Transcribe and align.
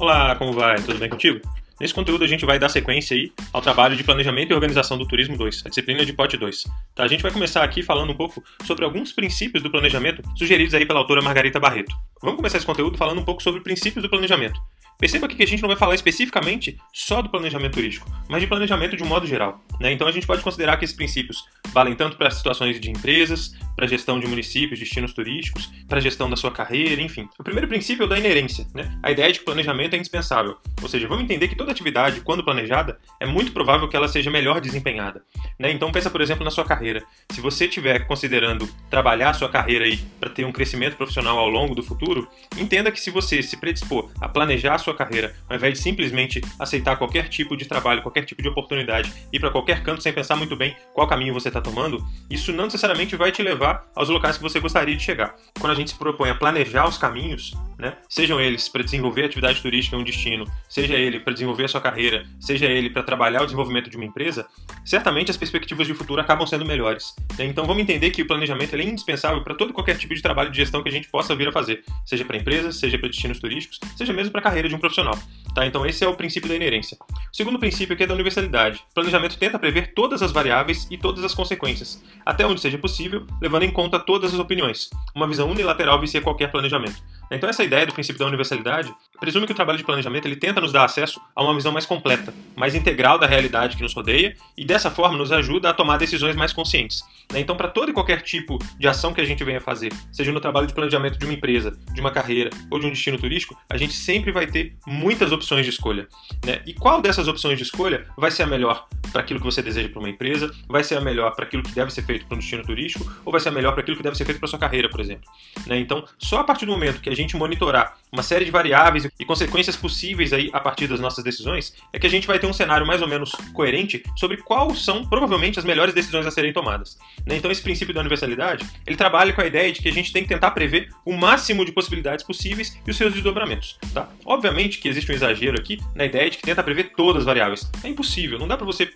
Olá, 0.00 0.34
como 0.34 0.54
vai? 0.54 0.80
Tudo 0.80 0.98
bem 0.98 1.10
contigo? 1.10 1.46
Nesse 1.78 1.92
conteúdo 1.92 2.24
a 2.24 2.26
gente 2.26 2.46
vai 2.46 2.58
dar 2.58 2.70
sequência 2.70 3.14
aí 3.14 3.30
ao 3.52 3.60
trabalho 3.60 3.94
de 3.94 4.02
planejamento 4.02 4.50
e 4.50 4.54
organização 4.54 4.96
do 4.96 5.06
turismo 5.06 5.36
2, 5.36 5.64
a 5.66 5.68
disciplina 5.68 6.06
de 6.06 6.12
pote 6.14 6.38
2. 6.38 6.64
Tá? 6.94 7.04
A 7.04 7.06
gente 7.06 7.22
vai 7.22 7.30
começar 7.30 7.62
aqui 7.62 7.82
falando 7.82 8.10
um 8.10 8.16
pouco 8.16 8.42
sobre 8.64 8.86
alguns 8.86 9.12
princípios 9.12 9.62
do 9.62 9.70
planejamento 9.70 10.22
sugeridos 10.38 10.72
aí 10.72 10.86
pela 10.86 11.00
autora 11.00 11.20
Margarita 11.20 11.60
Barreto. 11.60 11.94
Vamos 12.22 12.38
começar 12.38 12.56
esse 12.56 12.64
conteúdo 12.64 12.96
falando 12.96 13.20
um 13.20 13.24
pouco 13.24 13.42
sobre 13.42 13.60
princípios 13.60 14.02
do 14.02 14.08
planejamento. 14.08 14.58
Perceba 15.00 15.24
aqui 15.24 15.34
que 15.34 15.42
a 15.42 15.46
gente 15.46 15.62
não 15.62 15.68
vai 15.68 15.78
falar 15.78 15.94
especificamente 15.94 16.76
só 16.92 17.22
do 17.22 17.30
planejamento 17.30 17.72
turístico, 17.72 18.06
mas 18.28 18.42
de 18.42 18.46
planejamento 18.46 18.96
de 18.98 19.02
um 19.02 19.06
modo 19.06 19.26
geral. 19.26 19.64
Né? 19.80 19.92
Então 19.92 20.06
a 20.06 20.12
gente 20.12 20.26
pode 20.26 20.42
considerar 20.42 20.76
que 20.76 20.84
esses 20.84 20.94
princípios 20.94 21.42
valem 21.72 21.94
tanto 21.94 22.18
para 22.18 22.30
situações 22.30 22.78
de 22.78 22.90
empresas, 22.90 23.54
para 23.74 23.86
gestão 23.86 24.20
de 24.20 24.26
municípios, 24.26 24.78
destinos 24.78 25.14
turísticos, 25.14 25.72
para 25.88 26.00
gestão 26.00 26.28
da 26.28 26.36
sua 26.36 26.50
carreira, 26.50 27.00
enfim. 27.00 27.26
O 27.38 27.42
primeiro 27.42 27.66
princípio 27.66 28.02
é 28.02 28.06
o 28.06 28.08
da 28.08 28.18
inerência. 28.18 28.66
Né? 28.74 28.94
A 29.02 29.10
ideia 29.10 29.32
de 29.32 29.38
que 29.38 29.44
planejamento 29.44 29.94
é 29.94 29.96
indispensável. 29.96 30.58
Ou 30.82 30.88
seja, 30.88 31.08
vamos 31.08 31.24
entender 31.24 31.48
que 31.48 31.56
toda 31.56 31.72
atividade, 31.72 32.20
quando 32.20 32.44
planejada, 32.44 32.98
é 33.18 33.24
muito 33.24 33.52
provável 33.52 33.88
que 33.88 33.96
ela 33.96 34.06
seja 34.06 34.30
melhor 34.30 34.60
desempenhada. 34.60 35.22
Né? 35.58 35.72
Então 35.72 35.90
pensa, 35.90 36.10
por 36.10 36.20
exemplo, 36.20 36.44
na 36.44 36.50
sua 36.50 36.64
carreira. 36.64 37.02
Se 37.32 37.40
você 37.40 37.64
estiver 37.64 38.06
considerando 38.06 38.68
trabalhar 38.90 39.30
a 39.30 39.34
sua 39.34 39.48
carreira 39.48 39.86
para 40.20 40.28
ter 40.28 40.44
um 40.44 40.52
crescimento 40.52 40.96
profissional 40.96 41.38
ao 41.38 41.48
longo 41.48 41.74
do 41.74 41.82
futuro, 41.82 42.28
entenda 42.58 42.92
que 42.92 43.00
se 43.00 43.10
você 43.10 43.42
se 43.42 43.56
predispor 43.56 44.10
a 44.20 44.28
planejar 44.28 44.74
a 44.74 44.78
sua 44.78 44.89
carreira, 44.94 45.34
ao 45.48 45.56
invés 45.56 45.74
de 45.74 45.80
simplesmente 45.80 46.40
aceitar 46.58 46.96
qualquer 46.96 47.28
tipo 47.28 47.56
de 47.56 47.64
trabalho, 47.66 48.02
qualquer 48.02 48.24
tipo 48.24 48.42
de 48.42 48.48
oportunidade, 48.48 49.12
ir 49.32 49.38
para 49.38 49.50
qualquer 49.50 49.82
canto 49.82 50.02
sem 50.02 50.12
pensar 50.12 50.36
muito 50.36 50.56
bem 50.56 50.76
qual 50.94 51.06
caminho 51.06 51.34
você 51.34 51.48
está 51.48 51.60
tomando, 51.60 52.04
isso 52.28 52.52
não 52.52 52.64
necessariamente 52.64 53.16
vai 53.16 53.32
te 53.32 53.42
levar 53.42 53.84
aos 53.94 54.08
locais 54.08 54.36
que 54.36 54.42
você 54.42 54.60
gostaria 54.60 54.96
de 54.96 55.02
chegar. 55.02 55.34
Quando 55.58 55.72
a 55.72 55.74
gente 55.74 55.90
se 55.90 55.98
propõe 55.98 56.30
a 56.30 56.34
planejar 56.34 56.88
os 56.88 56.98
caminhos, 56.98 57.54
né, 57.78 57.96
sejam 58.08 58.40
eles 58.40 58.68
para 58.68 58.82
desenvolver 58.82 59.24
atividade 59.24 59.60
turística 59.60 59.96
em 59.96 60.00
um 60.00 60.04
destino, 60.04 60.44
seja 60.68 60.94
ele 60.94 61.20
para 61.20 61.32
desenvolver 61.32 61.64
a 61.64 61.68
sua 61.68 61.80
carreira, 61.80 62.26
seja 62.38 62.66
ele 62.66 62.90
para 62.90 63.02
trabalhar 63.02 63.42
o 63.42 63.44
desenvolvimento 63.44 63.88
de 63.88 63.96
uma 63.96 64.04
empresa, 64.04 64.46
certamente 64.84 65.30
as 65.30 65.36
perspectivas 65.36 65.86
de 65.86 65.94
futuro 65.94 66.20
acabam 66.20 66.46
sendo 66.46 66.64
melhores. 66.64 67.14
Né? 67.38 67.46
Então 67.46 67.64
vamos 67.64 67.82
entender 67.82 68.10
que 68.10 68.22
o 68.22 68.26
planejamento 68.26 68.76
é 68.76 68.82
indispensável 68.82 69.42
para 69.42 69.54
todo 69.54 69.72
qualquer 69.72 69.96
tipo 69.96 70.14
de 70.14 70.22
trabalho 70.22 70.50
de 70.50 70.56
gestão 70.56 70.82
que 70.82 70.88
a 70.88 70.92
gente 70.92 71.08
possa 71.08 71.34
vir 71.34 71.48
a 71.48 71.52
fazer, 71.52 71.84
seja 72.04 72.24
para 72.24 72.36
empresas, 72.36 72.76
seja 72.76 72.98
para 72.98 73.08
destinos 73.08 73.38
turísticos, 73.38 73.80
seja 73.96 74.12
mesmo 74.12 74.30
para 74.30 74.40
a 74.40 74.44
carreira 74.44 74.68
de 74.68 74.74
um 74.74 74.78
profissional. 74.80 75.18
Tá? 75.54 75.66
Então 75.66 75.84
esse 75.84 76.04
é 76.04 76.08
o 76.08 76.14
princípio 76.14 76.48
da 76.48 76.54
inerência. 76.54 76.96
O 77.32 77.36
segundo 77.36 77.58
princípio 77.58 77.94
aqui 77.94 78.04
é 78.04 78.06
da 78.06 78.14
universalidade. 78.14 78.84
O 78.90 78.94
planejamento 78.94 79.36
tenta 79.36 79.58
prever 79.58 79.92
todas 79.94 80.22
as 80.22 80.32
variáveis 80.32 80.86
e 80.90 80.96
todas 80.96 81.24
as 81.24 81.34
consequências, 81.34 82.02
até 82.24 82.46
onde 82.46 82.60
seja 82.60 82.78
possível, 82.78 83.26
levando 83.40 83.64
em 83.64 83.70
conta 83.70 83.98
todas 83.98 84.32
as 84.32 84.40
opiniões. 84.40 84.88
Uma 85.14 85.26
visão 85.26 85.50
unilateral 85.50 86.00
vicia 86.00 86.20
qualquer 86.20 86.50
planejamento. 86.50 87.02
Então 87.30 87.48
essa 87.48 87.62
ideia 87.62 87.86
do 87.86 87.92
princípio 87.92 88.18
da 88.18 88.26
universalidade 88.26 88.92
presume 89.20 89.46
que 89.46 89.52
o 89.52 89.54
trabalho 89.54 89.78
de 89.78 89.84
planejamento 89.84 90.26
ele 90.26 90.36
tenta 90.36 90.60
nos 90.60 90.72
dar 90.72 90.84
acesso 90.84 91.20
a 91.34 91.42
uma 91.42 91.54
visão 91.54 91.72
mais 91.72 91.86
completa, 91.86 92.32
mais 92.56 92.74
integral 92.74 93.18
da 93.18 93.26
realidade 93.26 93.76
que 93.76 93.82
nos 93.82 93.94
rodeia 93.94 94.34
e 94.56 94.64
dessa 94.64 94.90
forma 94.90 95.16
nos 95.16 95.30
ajuda 95.30 95.70
a 95.70 95.74
tomar 95.74 95.98
decisões 95.98 96.34
mais 96.34 96.52
conscientes. 96.52 97.02
Né? 97.32 97.40
Então, 97.40 97.56
para 97.56 97.68
todo 97.68 97.90
e 97.90 97.92
qualquer 97.92 98.22
tipo 98.22 98.58
de 98.78 98.88
ação 98.88 99.12
que 99.12 99.20
a 99.20 99.24
gente 99.24 99.44
venha 99.44 99.60
fazer, 99.60 99.92
seja 100.12 100.32
no 100.32 100.40
trabalho 100.40 100.66
de 100.66 100.74
planejamento 100.74 101.18
de 101.18 101.24
uma 101.24 101.34
empresa, 101.34 101.78
de 101.92 102.00
uma 102.00 102.10
carreira 102.10 102.50
ou 102.70 102.78
de 102.78 102.86
um 102.86 102.90
destino 102.90 103.18
turístico, 103.18 103.56
a 103.68 103.76
gente 103.76 103.92
sempre 103.92 104.32
vai 104.32 104.46
ter 104.46 104.74
muitas 104.86 105.32
opções 105.32 105.64
de 105.64 105.70
escolha. 105.70 106.08
Né? 106.44 106.62
E 106.66 106.74
qual 106.74 107.00
dessas 107.00 107.28
opções 107.28 107.56
de 107.58 107.64
escolha 107.64 108.06
vai 108.16 108.30
ser 108.30 108.42
a 108.42 108.46
melhor 108.46 108.86
para 109.12 109.20
aquilo 109.22 109.40
que 109.40 109.46
você 109.46 109.62
deseja 109.62 109.88
para 109.88 109.98
uma 109.98 110.08
empresa, 110.08 110.50
vai 110.68 110.84
ser 110.84 110.96
a 110.96 111.00
melhor 111.00 111.34
para 111.34 111.44
aquilo 111.44 111.62
que 111.62 111.72
deve 111.72 111.92
ser 111.92 112.02
feito 112.02 112.26
para 112.26 112.36
um 112.36 112.38
destino 112.38 112.62
turístico 112.62 113.10
ou 113.24 113.32
vai 113.32 113.40
ser 113.40 113.48
a 113.48 113.52
melhor 113.52 113.72
para 113.72 113.82
aquilo 113.82 113.96
que 113.96 114.02
deve 114.02 114.16
ser 114.16 114.24
feito 114.24 114.38
para 114.38 114.48
sua 114.48 114.58
carreira, 114.58 114.88
por 114.88 115.00
exemplo. 115.00 115.28
Né? 115.66 115.78
Então, 115.78 116.04
só 116.18 116.40
a 116.40 116.44
partir 116.44 116.66
do 116.66 116.72
momento 116.72 117.00
que 117.00 117.10
a 117.10 117.14
gente 117.20 117.36
monitorar 117.36 117.96
uma 118.12 118.22
série 118.22 118.44
de 118.44 118.50
variáveis 118.50 119.08
e 119.18 119.24
consequências 119.24 119.76
possíveis 119.76 120.32
aí 120.32 120.50
a 120.52 120.60
partir 120.60 120.88
das 120.88 121.00
nossas 121.00 121.22
decisões, 121.22 121.74
é 121.92 121.98
que 121.98 122.06
a 122.06 122.10
gente 122.10 122.26
vai 122.26 122.38
ter 122.38 122.46
um 122.46 122.52
cenário 122.52 122.86
mais 122.86 123.00
ou 123.00 123.08
menos 123.08 123.32
coerente 123.52 124.02
sobre 124.16 124.38
quais 124.38 124.84
são 124.84 125.06
provavelmente 125.06 125.58
as 125.58 125.64
melhores 125.64 125.94
decisões 125.94 126.26
a 126.26 126.30
serem 126.30 126.52
tomadas. 126.52 126.98
Né? 127.24 127.36
Então 127.36 127.50
esse 127.50 127.62
princípio 127.62 127.94
da 127.94 128.00
universalidade, 128.00 128.66
ele 128.86 128.96
trabalha 128.96 129.32
com 129.32 129.40
a 129.40 129.46
ideia 129.46 129.72
de 129.72 129.80
que 129.80 129.88
a 129.88 129.92
gente 129.92 130.12
tem 130.12 130.22
que 130.22 130.28
tentar 130.28 130.50
prever 130.50 130.88
o 131.04 131.12
máximo 131.12 131.64
de 131.64 131.72
possibilidades 131.72 132.24
possíveis 132.24 132.76
e 132.86 132.90
os 132.90 132.96
seus 132.96 133.12
desdobramentos. 133.12 133.78
Tá? 133.94 134.08
Obviamente 134.24 134.78
que 134.78 134.88
existe 134.88 135.10
um 135.10 135.14
exagero 135.14 135.58
aqui 135.58 135.78
na 135.94 136.04
ideia 136.04 136.30
de 136.30 136.38
que 136.38 136.42
tenta 136.42 136.62
prever 136.62 136.92
todas 136.96 137.20
as 137.20 137.26
variáveis. 137.26 137.70
É 137.84 137.88
impossível, 137.88 138.38
não 138.38 138.48
dá 138.48 138.56
para 138.56 138.66
você 138.66 138.90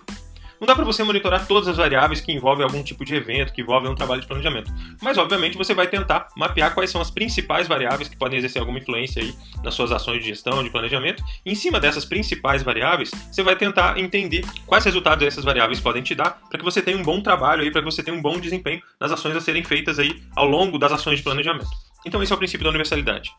não 0.64 0.66
dá 0.66 0.74
para 0.74 0.84
você 0.84 1.04
monitorar 1.04 1.46
todas 1.46 1.68
as 1.68 1.76
variáveis 1.76 2.22
que 2.22 2.32
envolvem 2.32 2.64
algum 2.64 2.82
tipo 2.82 3.04
de 3.04 3.14
evento, 3.14 3.52
que 3.52 3.60
envolvem 3.60 3.90
um 3.90 3.94
trabalho 3.94 4.22
de 4.22 4.26
planejamento. 4.26 4.72
Mas, 5.02 5.18
obviamente, 5.18 5.58
você 5.58 5.74
vai 5.74 5.86
tentar 5.86 6.28
mapear 6.34 6.72
quais 6.72 6.88
são 6.88 7.02
as 7.02 7.10
principais 7.10 7.68
variáveis 7.68 8.08
que 8.08 8.16
podem 8.16 8.38
exercer 8.38 8.60
alguma 8.60 8.78
influência 8.78 9.20
aí 9.20 9.34
nas 9.62 9.74
suas 9.74 9.92
ações 9.92 10.22
de 10.22 10.28
gestão, 10.28 10.64
de 10.64 10.70
planejamento. 10.70 11.22
E, 11.44 11.52
em 11.52 11.54
cima 11.54 11.78
dessas 11.78 12.06
principais 12.06 12.62
variáveis, 12.62 13.10
você 13.30 13.42
vai 13.42 13.56
tentar 13.56 13.98
entender 13.98 14.42
quais 14.64 14.86
resultados 14.86 15.26
essas 15.26 15.44
variáveis 15.44 15.80
podem 15.80 16.02
te 16.02 16.14
dar 16.14 16.40
para 16.48 16.58
que 16.58 16.64
você 16.64 16.80
tenha 16.80 16.96
um 16.96 17.02
bom 17.02 17.20
trabalho 17.20 17.60
aí, 17.60 17.70
para 17.70 17.82
que 17.82 17.90
você 17.90 18.02
tenha 18.02 18.16
um 18.16 18.22
bom 18.22 18.40
desempenho 18.40 18.80
nas 18.98 19.12
ações 19.12 19.36
a 19.36 19.42
serem 19.42 19.62
feitas 19.62 19.98
aí 19.98 20.22
ao 20.34 20.48
longo 20.48 20.78
das 20.78 20.92
ações 20.92 21.18
de 21.18 21.24
planejamento. 21.24 21.68
Então, 22.06 22.22
esse 22.22 22.32
é 22.32 22.34
o 22.34 22.38
princípio 22.38 22.64
da 22.64 22.70
universalidade. 22.70 23.30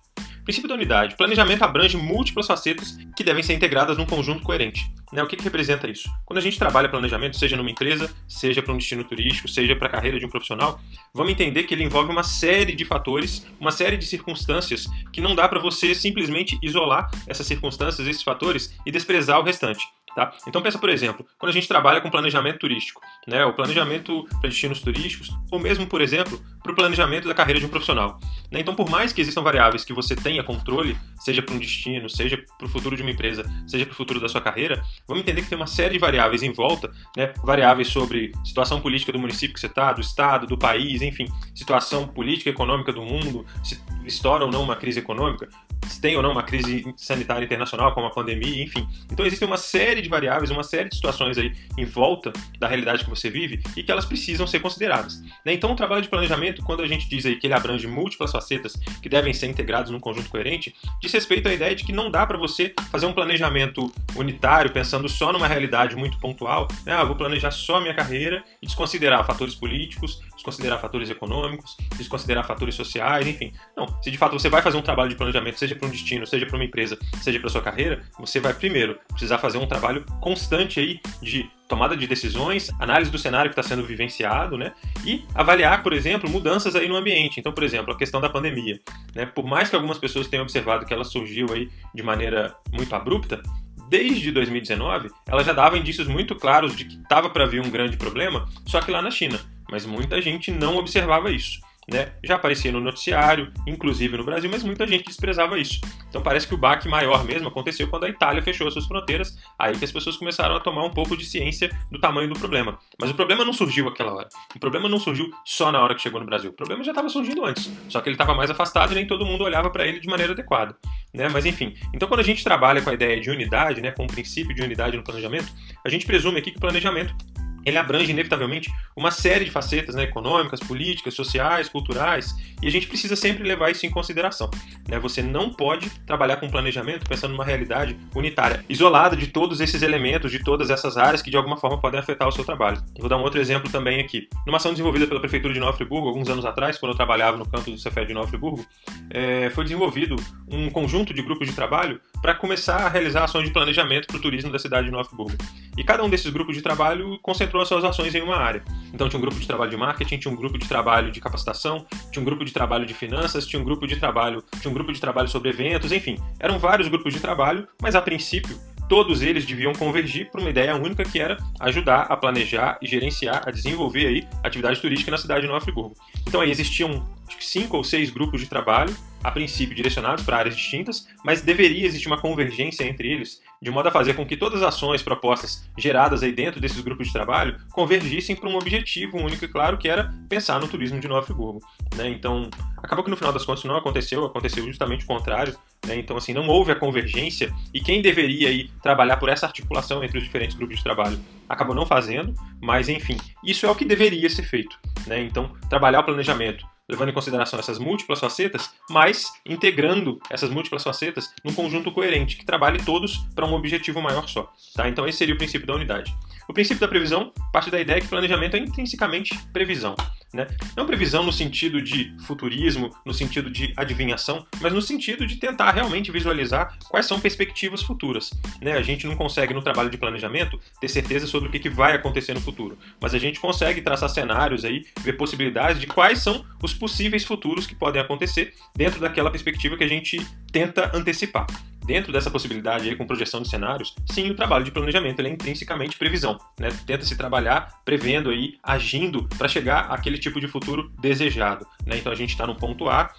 Princípio 0.46 0.70
da 0.70 0.76
unidade. 0.76 1.18
Planejamento 1.18 1.64
abrange 1.64 1.98
múltiplas 1.98 2.46
facetas 2.46 2.96
que 3.18 3.24
devem 3.24 3.42
ser 3.42 3.54
integradas 3.54 3.98
num 3.98 4.06
conjunto 4.06 4.44
coerente. 4.44 4.86
Né? 5.12 5.24
O 5.24 5.28
que, 5.28 5.36
que 5.36 5.44
representa 5.44 5.90
isso? 5.90 6.08
Quando 6.24 6.38
a 6.38 6.42
gente 6.42 6.60
trabalha 6.60 6.88
planejamento, 6.88 7.36
seja 7.36 7.58
numa 7.58 7.72
empresa, 7.72 8.14
seja 8.28 8.62
para 8.62 8.72
um 8.72 8.78
destino 8.78 9.04
turístico, 9.04 9.48
seja 9.48 9.76
para 9.76 9.88
a 9.88 9.90
carreira 9.90 10.20
de 10.20 10.26
um 10.26 10.30
profissional, 10.30 10.80
vamos 11.12 11.32
entender 11.32 11.64
que 11.64 11.74
ele 11.74 11.84
envolve 11.84 12.12
uma 12.12 12.22
série 12.22 12.76
de 12.76 12.86
fatores, 12.86 13.48
uma 13.60 13.72
série 13.72 13.98
de 13.98 14.06
circunstâncias 14.06 14.86
que 15.12 15.20
não 15.20 15.34
dá 15.34 15.50
para 15.50 15.60
você 15.60 15.96
simplesmente 15.96 16.60
isolar 16.62 17.10
essas 17.26 17.48
circunstâncias, 17.48 18.08
esses 18.08 18.22
fatores 18.22 18.78
e 18.86 18.92
desprezar 18.92 19.40
o 19.40 19.44
restante. 19.44 19.84
Tá? 20.16 20.32
Então 20.48 20.62
pensa, 20.62 20.80
por 20.80 20.88
exemplo, 20.88 21.28
quando 21.38 21.50
a 21.50 21.54
gente 21.54 21.68
trabalha 21.68 22.00
com 22.00 22.10
planejamento 22.10 22.60
turístico, 22.60 23.02
né, 23.28 23.44
o 23.44 23.52
planejamento 23.52 24.26
para 24.40 24.50
destinos 24.50 24.80
turísticos, 24.80 25.30
ou 25.52 25.60
mesmo, 25.60 25.86
por 25.86 26.00
exemplo, 26.00 26.42
para 26.64 26.72
o 26.72 26.76
planejamento 26.76 27.28
da 27.28 27.34
carreira 27.34 27.60
de 27.60 27.66
um 27.66 27.70
profissional. 27.70 28.18
Né? 28.50 28.62
Então, 28.62 28.74
por 28.74 28.90
mais 28.90 29.12
que 29.12 29.20
existam 29.20 29.42
variáveis 29.42 29.84
que 29.84 29.92
você 29.92 30.16
tenha 30.16 30.42
controle, 30.42 30.98
seja 31.20 31.42
para 31.42 31.54
um 31.54 31.60
destino, 31.60 32.10
seja 32.10 32.42
para 32.58 32.66
o 32.66 32.70
futuro 32.70 32.96
de 32.96 33.02
uma 33.02 33.12
empresa, 33.12 33.44
seja 33.68 33.86
para 33.86 33.92
o 33.92 33.96
futuro 33.96 34.22
da 34.22 34.30
sua 34.30 34.40
carreira, 34.40 34.82
vamos 35.06 35.22
entender 35.22 35.42
que 35.42 35.50
tem 35.50 35.58
uma 35.58 35.68
série 35.68 35.96
de 35.96 36.00
variáveis 36.00 36.42
em 36.42 36.54
volta, 36.54 36.90
né? 37.18 37.34
variáveis 37.44 37.90
sobre 37.90 38.32
situação 38.46 38.80
política 38.80 39.12
do 39.12 39.20
município 39.20 39.54
que 39.54 39.60
você 39.60 39.68
está, 39.68 39.92
do 39.92 40.00
estado, 40.00 40.48
do 40.48 40.58
país, 40.58 41.02
enfim, 41.02 41.28
situação 41.54 42.08
política 42.08 42.50
e 42.50 42.54
econômica 42.54 42.94
do 42.94 43.02
mundo, 43.02 43.46
se 43.62 43.84
estoura 44.06 44.46
ou 44.46 44.52
não 44.52 44.64
uma 44.64 44.78
crise 44.78 45.00
econômica, 45.00 45.50
se 45.88 46.00
tem 46.00 46.16
ou 46.16 46.24
não 46.24 46.32
uma 46.32 46.44
crise 46.44 46.86
sanitária 46.96 47.44
internacional, 47.44 47.94
como 47.94 48.08
a 48.08 48.12
pandemia, 48.12 48.64
enfim. 48.64 48.88
Então 49.12 49.26
existe 49.26 49.44
uma 49.44 49.58
série 49.58 50.05
de 50.06 50.10
variáveis, 50.10 50.50
uma 50.50 50.64
série 50.64 50.90
de 50.90 50.96
situações 50.96 51.38
aí 51.38 51.54
em 51.78 51.86
volta 51.86 52.32
da 52.58 52.68
realidade 52.68 53.04
que 53.04 53.10
você 53.10 53.30
vive 53.30 53.62
e 53.76 53.84
que 53.84 53.92
elas 53.92 54.06
precisam 54.06 54.48
ser 54.48 54.60
consideradas. 54.60 55.22
Né? 55.44 55.54
Então 55.54 55.72
o 55.72 55.76
trabalho 55.76 56.02
de 56.02 56.10
planejamento, 56.10 56.64
quando 56.64 56.82
a 56.82 56.88
gente 56.88 57.10
diz 57.10 57.26
aí 57.26 57.36
que 57.36 57.48
ele 57.48 57.54
abrange 57.54 57.88
múltiplas 57.88 58.32
facetas 58.32 58.74
que 59.02 59.10
devem 59.10 59.34
ser 59.34 59.48
integrados 59.48 59.92
num 59.92 60.00
conjunto 60.00 60.30
coerente, 60.30 60.74
diz 61.02 61.12
respeito 61.12 61.48
à 61.48 61.54
ideia 61.54 61.76
de 61.76 61.84
que 61.84 61.92
não 61.92 62.10
dá 62.10 62.26
para 62.26 62.38
você 62.38 62.74
fazer 62.92 63.06
um 63.06 63.14
planejamento 63.14 63.92
unitário 64.16 64.72
pensando 64.72 65.10
só 65.10 65.34
numa 65.34 65.48
realidade 65.48 65.96
muito 65.96 66.18
pontual, 66.20 66.68
né? 66.86 66.94
ah, 66.94 67.04
vou 67.04 67.16
planejar 67.16 67.52
só 67.52 67.78
a 67.78 67.82
minha 67.82 67.94
carreira 67.94 68.44
e 68.62 68.66
desconsiderar 68.66 69.26
fatores 69.26 69.56
políticos, 69.56 70.22
desconsiderar 70.34 70.80
fatores 70.80 71.10
econômicos, 71.10 71.76
desconsiderar 71.98 72.46
fatores 72.46 72.76
sociais, 72.76 73.28
enfim. 73.28 73.52
Não, 73.76 73.88
se 74.02 74.12
de 74.12 74.18
fato 74.18 74.34
você 74.34 74.50
vai 74.50 74.62
fazer 74.62 74.78
um 74.78 74.82
trabalho 74.82 75.10
de 75.10 75.16
planejamento, 75.16 75.58
seja 75.58 75.76
para 75.76 75.88
um 75.88 75.92
destino, 75.92 76.26
seja 76.28 76.46
para 76.46 76.56
uma 76.56 76.66
empresa, 76.66 76.98
seja 77.22 77.40
para 77.40 77.50
sua 77.50 77.62
carreira, 77.62 78.04
você 78.20 78.40
vai 78.40 78.54
primeiro 78.54 78.98
precisar 79.10 79.38
fazer 79.38 79.58
um 79.58 79.68
trabalho 79.68 79.95
constante 80.20 80.80
aí 80.80 81.00
de 81.22 81.50
tomada 81.68 81.98
de 81.98 82.06
decisões, 82.06 82.70
análise 82.80 83.10
do 83.12 83.18
cenário 83.18 83.52
que 83.52 83.60
está 83.60 83.68
sendo 83.68 83.86
vivenciado, 83.86 84.58
né? 84.58 84.74
E 85.06 85.24
avaliar, 85.34 85.82
por 85.82 85.94
exemplo, 85.94 86.30
mudanças 86.30 86.76
aí 86.76 86.88
no 86.88 86.96
ambiente. 86.96 87.40
Então, 87.40 87.52
por 87.52 87.64
exemplo, 87.64 87.94
a 87.94 87.98
questão 87.98 88.22
da 88.22 88.30
pandemia, 88.30 88.80
né? 89.16 89.26
Por 89.26 89.46
mais 89.46 89.70
que 89.70 89.76
algumas 89.76 89.98
pessoas 89.98 90.28
tenham 90.28 90.44
observado 90.44 90.86
que 90.86 90.94
ela 90.94 91.04
surgiu 91.04 91.48
aí 91.52 91.70
de 91.94 92.04
maneira 92.04 92.56
muito 92.72 92.96
abrupta, 92.96 93.42
desde 93.90 94.32
2019, 94.32 95.10
ela 95.28 95.44
já 95.44 95.54
dava 95.54 95.78
indícios 95.78 96.08
muito 96.08 96.36
claros 96.36 96.76
de 96.76 96.86
que 96.86 96.96
estava 96.96 97.30
para 97.30 97.46
vir 97.46 97.62
um 97.62 97.70
grande 97.70 97.98
problema, 97.98 98.48
só 98.66 98.82
que 98.82 98.92
lá 98.92 99.02
na 99.02 99.12
China. 99.12 99.40
Mas 99.70 99.86
muita 99.86 100.22
gente 100.22 100.52
não 100.52 100.78
observava 100.78 101.32
isso 101.32 101.60
né? 101.92 102.14
Já 102.24 102.36
aparecia 102.36 102.72
no 102.72 102.82
noticiário, 102.82 103.52
inclusive 103.68 104.18
no 104.18 104.24
Brasil, 104.24 104.50
mas 104.50 104.64
muita 104.64 104.88
gente 104.88 105.06
desprezava 105.06 105.58
isso. 105.60 105.80
Então 106.10 106.22
parece 106.22 106.48
que 106.48 106.54
o 106.54 106.58
baque 106.58 106.88
maior 106.88 107.24
mesmo 107.24 107.48
aconteceu 107.48 107.88
quando 107.88 108.06
a 108.06 108.10
Itália 108.10 108.42
fechou 108.42 108.68
as 108.68 108.74
suas 108.74 108.86
fronteiras, 108.86 109.38
aí 109.60 109.78
que 109.78 109.86
as 109.86 109.92
pessoas 109.92 110.18
começaram 110.18 110.56
a 110.56 110.60
tomar 110.60 110.84
um 110.84 110.92
pouco 110.92 111.16
de 111.16 111.26
ciência 111.26 111.70
do 111.92 112.00
tamanho 112.00 112.30
do 112.30 112.40
problema. 112.40 112.80
Mas 113.00 113.12
o 113.12 113.14
problema 113.14 113.46
não 113.46 113.54
surgiu 113.54 113.88
aquela 113.88 114.14
hora. 114.14 114.30
O 114.56 114.60
problema 114.60 114.90
não 114.90 115.00
surgiu 115.00 115.30
só 115.46 115.72
na 115.72 115.82
hora 115.82 115.94
que 115.94 116.02
chegou 116.02 116.20
no 116.20 116.26
Brasil. 116.26 116.50
O 116.50 116.54
problema 116.54 116.84
já 116.84 116.92
estava 116.92 117.10
surgindo 117.10 117.46
antes, 117.46 117.72
só 117.90 118.02
que 118.02 118.10
ele 118.10 118.16
estava 118.16 118.34
mais 118.34 118.50
afastado 118.50 118.92
e 118.92 118.96
nem 118.96 119.06
todo 119.06 119.26
mundo 119.26 119.44
olhava 119.44 119.70
para 119.70 119.86
ele 119.86 120.00
de 120.00 120.08
maneira 120.08 120.34
adequada. 120.34 120.76
Né? 121.14 121.30
Mas 121.30 121.46
enfim, 121.46 121.76
então 121.94 122.08
quando 122.08 122.22
a 122.22 122.24
gente 122.24 122.44
trabalha 122.44 122.82
com 122.82 122.90
a 122.90 122.94
ideia 122.94 123.20
de 123.20 123.30
unidade, 123.30 123.82
né, 123.82 123.92
com 123.92 124.04
o 124.04 124.08
princípio 124.08 124.56
de 124.56 124.62
unidade 124.62 124.98
no 124.98 125.04
planejamento, 125.04 125.52
a 125.86 125.90
gente 125.90 126.06
presume 126.06 126.40
aqui 126.40 126.52
que 126.52 126.58
o 126.58 126.62
planejamento 126.62 127.16
ele 127.66 127.78
abrange 127.78 128.12
inevitavelmente 128.12 128.72
uma 128.96 129.12
série 129.12 129.46
de 129.46 129.52
facetas 129.52 129.96
né, 129.96 130.04
econômicas, 130.04 130.60
políticas, 130.60 131.14
sociais, 131.14 131.68
culturais, 131.68 132.36
e 132.62 132.68
a 132.68 132.72
gente 132.72 132.88
precisa 132.88 133.16
sempre 133.16 133.44
levar 133.44 133.72
isso 133.72 133.86
em 133.86 133.90
consideração. 133.90 134.50
Né? 134.88 135.00
Você 135.00 135.22
não 135.22 135.50
pode 135.52 135.90
trabalhar 136.06 136.38
com 136.38 136.50
planejamento 136.50 137.08
pensando 137.08 137.32
numa 137.32 137.46
realidade 137.46 137.98
unitária, 138.14 138.64
isolada 138.70 139.16
de 139.16 139.28
todos 139.28 139.60
esses 139.60 139.82
elementos, 139.82 140.32
de 140.32 140.44
todas 140.44 140.70
essas 140.70 140.98
áreas 140.98 141.22
que 141.22 141.32
de 141.32 141.38
alguma 141.38 141.58
forma 141.58 141.80
podem 141.80 142.00
afetar 142.00 142.28
o 142.28 142.32
seu 142.32 142.46
trabalho. 142.46 142.82
Vou 143.00 143.10
dar 143.10 143.18
um 143.18 143.24
outro 143.24 143.40
exemplo 143.40 143.72
também 143.72 144.00
aqui. 144.00 144.30
Numa 144.46 144.58
ação 144.58 144.72
desenvolvida 144.72 145.08
pela 145.08 145.20
Prefeitura 145.20 145.54
de 145.54 145.60
Nova 145.60 145.76
Friburgo, 145.76 146.08
alguns 146.08 146.30
anos 146.30 146.46
atrás, 146.46 146.78
quando 146.78 146.92
eu 146.92 146.96
trabalhava 146.96 147.38
no 147.38 147.46
campus 147.46 147.74
do 147.74 147.78
Cefet 147.80 148.08
de 148.08 148.14
Nova 148.14 148.28
Friburgo, 148.28 148.66
é, 149.10 149.50
foi 149.50 149.64
desenvolvido 149.64 150.16
um 150.48 150.70
conjunto 150.70 151.14
de 151.14 151.22
grupos 151.22 151.48
de 151.48 151.54
trabalho 151.54 152.00
para 152.22 152.34
começar 152.34 152.86
a 152.86 152.90
realizar 152.90 153.24
ações 153.24 153.46
de 153.46 153.52
planejamento 153.52 154.08
para 154.08 154.18
o 154.18 154.22
turismo 154.22 154.52
da 154.52 154.60
cidade 154.60 154.86
de 154.86 154.92
Nova 154.92 155.08
Friburgo. 155.08 155.38
E 155.78 155.84
cada 155.84 156.04
um 156.04 156.10
desses 156.10 156.32
grupos 156.32 156.56
de 156.56 156.62
trabalho 156.62 157.20
concentrou 157.22 157.55
as 157.62 157.68
suas 157.68 157.84
ações 157.84 158.14
em 158.14 158.22
uma 158.22 158.38
área. 158.38 158.64
Então 158.94 159.10
tinha 159.10 159.18
um 159.18 159.22
grupo 159.22 159.40
de 159.40 159.48
trabalho 159.48 159.72
de 159.72 159.78
marketing, 159.78 160.18
tinha 160.18 160.32
um 160.32 160.36
grupo 160.36 160.58
de 160.58 160.68
trabalho 160.68 161.12
de 161.12 161.20
capacitação, 161.20 161.86
tinha 162.12 162.22
um 162.22 162.26
grupo 162.26 162.46
de 162.46 162.52
trabalho 162.52 162.86
de 162.86 162.94
finanças, 162.94 163.46
tinha 163.46 163.62
um 163.62 163.66
grupo 163.66 163.88
de 163.88 163.98
trabalho, 163.98 164.44
tinha 164.62 164.72
um 164.72 164.74
grupo 164.74 164.92
de 164.92 165.00
trabalho 165.00 165.28
sobre 165.28 165.50
eventos, 165.50 165.92
enfim, 165.92 166.18
eram 166.40 166.60
vários 166.60 166.88
grupos 166.88 167.14
de 167.14 167.20
trabalho, 167.20 167.68
mas 167.82 167.96
a 167.96 168.02
princípio 168.02 168.58
todos 168.88 169.22
eles 169.22 169.46
deviam 169.46 169.74
convergir 169.74 170.30
para 170.30 170.42
uma 170.42 170.50
ideia 170.50 170.76
única 170.76 171.04
que 171.04 171.20
era 171.20 171.38
ajudar 171.60 172.02
a 172.02 172.16
planejar 172.16 172.78
e 172.82 172.88
gerenciar, 172.88 173.44
a 173.46 173.52
desenvolver 173.52 174.06
aí 174.06 174.28
atividade 174.44 174.80
turística 174.80 175.12
na 175.12 175.18
cidade 175.18 175.42
de 175.42 175.48
Nova 175.48 175.62
Friburgo. 175.62 175.96
Então 176.28 176.42
aí 176.42 176.52
existiam 176.52 177.04
cinco 177.40 177.78
ou 177.78 177.84
seis 177.84 178.10
grupos 178.10 178.42
de 178.42 178.48
trabalho, 178.48 178.96
a 179.26 179.32
princípio 179.32 179.76
direcionados 179.76 180.24
para 180.24 180.38
áreas 180.38 180.56
distintas, 180.56 181.08
mas 181.24 181.42
deveria 181.42 181.88
existir 181.88 182.08
uma 182.08 182.22
convergência 182.22 182.84
entre 182.84 183.12
eles, 183.12 183.42
de 183.60 183.72
modo 183.72 183.90
a 183.90 183.92
fazer 183.92 184.14
com 184.14 184.24
que 184.24 184.38
todas 184.38 184.62
as 184.62 184.76
ações 184.76 185.02
propostas 185.02 185.68
geradas 185.76 186.22
aí 186.22 186.32
dentro 186.32 186.62
desses 186.62 186.80
grupos 186.80 187.08
de 187.08 187.14
trabalho 187.14 187.58
convergissem 187.72 188.36
para 188.36 188.48
um 188.48 188.56
objetivo 188.56 189.18
único 189.18 189.44
e 189.44 189.48
claro, 189.48 189.80
que 189.80 189.88
era 189.88 190.14
pensar 190.30 190.60
no 190.60 190.68
turismo 190.68 191.00
de 191.00 191.08
Nova 191.08 191.26
Friburgo. 191.26 191.60
Né? 191.96 192.08
Então, 192.10 192.52
acabou 192.78 193.04
que 193.04 193.10
no 193.10 193.18
final 193.18 193.34
das 193.34 193.44
contas 193.44 193.64
não 193.64 193.76
aconteceu, 193.76 194.24
aconteceu 194.26 194.64
justamente 194.64 195.06
o 195.06 195.08
contrário. 195.08 195.58
Né? 195.88 195.96
Então, 195.98 196.16
assim, 196.16 196.32
não 196.32 196.48
houve 196.48 196.72
a 196.72 196.76
convergência 196.76 197.52
e 197.74 197.82
quem 197.82 198.04
deveria 198.04 198.50
aí 198.50 198.70
trabalhar 198.84 199.18
por 199.18 199.30
essa 199.30 199.48
articulação 199.48 200.04
entre 200.04 200.20
os 200.20 200.24
diferentes 200.24 200.56
grupos 200.56 200.78
de 200.78 200.84
trabalho 200.84 201.20
acabou 201.50 201.74
não 201.74 201.86
fazendo, 201.88 202.36
mas 202.62 202.90
enfim, 202.90 203.18
isso 203.44 203.66
é 203.66 203.72
o 203.72 203.76
que 203.76 203.86
deveria 203.86 204.30
ser 204.30 204.44
feito. 204.44 204.78
Né? 205.08 205.24
Então, 205.24 205.52
trabalhar 205.68 206.02
o 206.02 206.04
planejamento 206.04 206.64
levando 206.88 207.10
em 207.10 207.14
consideração 207.14 207.60
essas 207.60 207.80
múltiplas 207.80 208.20
facetas, 208.20 208.72
mas 208.90 209.32
integrando 209.46 210.20
essas 210.30 210.50
múltiplas 210.50 210.84
facetas 210.84 211.34
num 211.44 211.54
conjunto 211.54 211.92
coerente 211.92 212.38
que 212.38 212.46
trabalhe 212.46 212.84
todos 212.84 213.18
para 213.36 213.46
um 213.46 213.54
objetivo 213.54 214.02
maior 214.02 214.28
só. 214.28 214.52
Tá? 214.74 214.88
Então 214.88 215.08
esse 215.08 215.18
seria 215.18 215.36
o 215.36 215.38
princípio 215.38 215.68
da 215.68 215.76
unidade. 215.76 216.16
O 216.48 216.54
princípio 216.54 216.80
da 216.80 216.88
previsão 216.88 217.32
parte 217.52 217.72
da 217.72 217.80
ideia 217.80 218.02
que 218.02 218.08
planejamento 218.08 218.56
é 218.56 218.60
intrinsecamente 218.60 219.38
previsão. 219.52 219.96
Né? 220.34 220.48
Não 220.76 220.86
previsão 220.86 221.24
no 221.24 221.32
sentido 221.32 221.82
de 221.82 222.14
futurismo, 222.26 222.94
no 223.06 223.14
sentido 223.14 223.50
de 223.50 223.74
adivinhação, 223.78 224.46
mas 224.60 224.74
no 224.74 224.82
sentido 224.82 225.26
de 225.26 225.38
tentar 225.38 225.72
realmente 225.72 226.12
visualizar 226.12 226.78
quais 226.90 227.06
são 227.06 227.20
perspectivas 227.20 227.82
futuras. 227.82 228.32
Né? 228.62 228.74
A 228.74 228.82
gente 228.82 229.08
não 229.08 229.16
consegue, 229.16 229.54
no 229.54 229.62
trabalho 229.62 229.90
de 229.90 229.98
planejamento, 229.98 230.60
ter 230.82 230.90
certeza 230.90 231.26
sobre 231.26 231.48
o 231.48 231.52
que, 231.52 231.70
vai 231.70 231.96
acontecer 231.96 232.34
no 232.34 232.42
futuro, 232.42 232.78
mas 233.02 233.16
a 233.16 233.18
gente 233.18 233.40
consegue 233.40 233.82
traçar 233.82 234.10
cenários 234.10 234.64
aí, 234.64 234.86
ver 235.02 235.14
possibilidades 235.14 235.80
de 235.80 235.88
quais 235.88 236.20
são 236.20 236.46
os 236.62 236.74
possíveis 236.74 237.24
futuros 237.24 237.66
que 237.66 237.74
podem 237.74 238.02
acontecer 238.02 238.54
dentro 238.76 239.00
daquela 239.00 239.32
perspectiva 239.32 239.76
que 239.76 239.84
a 239.84 239.90
gente 239.90 240.18
tenta 240.52 240.92
antecipar. 240.94 241.48
Dentro 241.86 242.12
dessa 242.12 242.32
possibilidade 242.32 242.90
aí, 242.90 242.96
com 242.96 243.06
projeção 243.06 243.42
de 243.42 243.48
cenários, 243.48 243.94
sim, 244.12 244.32
o 244.32 244.36
trabalho 244.36 244.64
de 244.64 244.72
planejamento 244.72 245.22
é 245.22 245.30
intrinsecamente 245.30 245.98
previsão. 245.98 246.40
Né? 246.60 246.70
Tenta 246.86 247.06
se 247.06 247.16
trabalhar 247.16 247.80
prevendo 247.86 248.32
aí, 248.32 248.58
agindo 248.64 249.28
para 249.38 249.48
chegar 249.48 249.92
àquele 249.92 250.18
tipo 250.18 250.40
de 250.40 250.48
futuro 250.48 250.92
desejado. 251.00 251.68
Né? 251.86 251.98
Então 251.98 252.12
a 252.12 252.16
gente 252.16 252.32
está 252.32 252.48
no 252.48 252.56
ponto 252.56 252.90
A, 252.90 253.14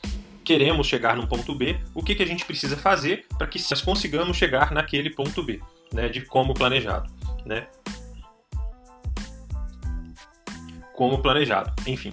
queremos 0.45 0.87
chegar 0.89 1.17
no 1.17 1.29
ponto 1.29 1.55
B, 1.55 1.79
o 1.95 2.03
que, 2.03 2.15
que 2.17 2.23
a 2.25 2.27
gente 2.27 2.45
precisa 2.45 2.77
fazer 2.77 3.27
para 3.39 3.47
que 3.47 3.61
nós 3.71 3.81
consigamos 3.81 4.37
chegar 4.37 4.73
naquele 4.73 5.11
ponto 5.11 5.45
B, 5.45 5.61
né? 5.93 6.09
de 6.09 6.23
como 6.23 6.53
planejado. 6.53 7.09
Né? 7.45 7.69
Como 10.93 11.23
planejado, 11.23 11.73
enfim. 11.87 12.13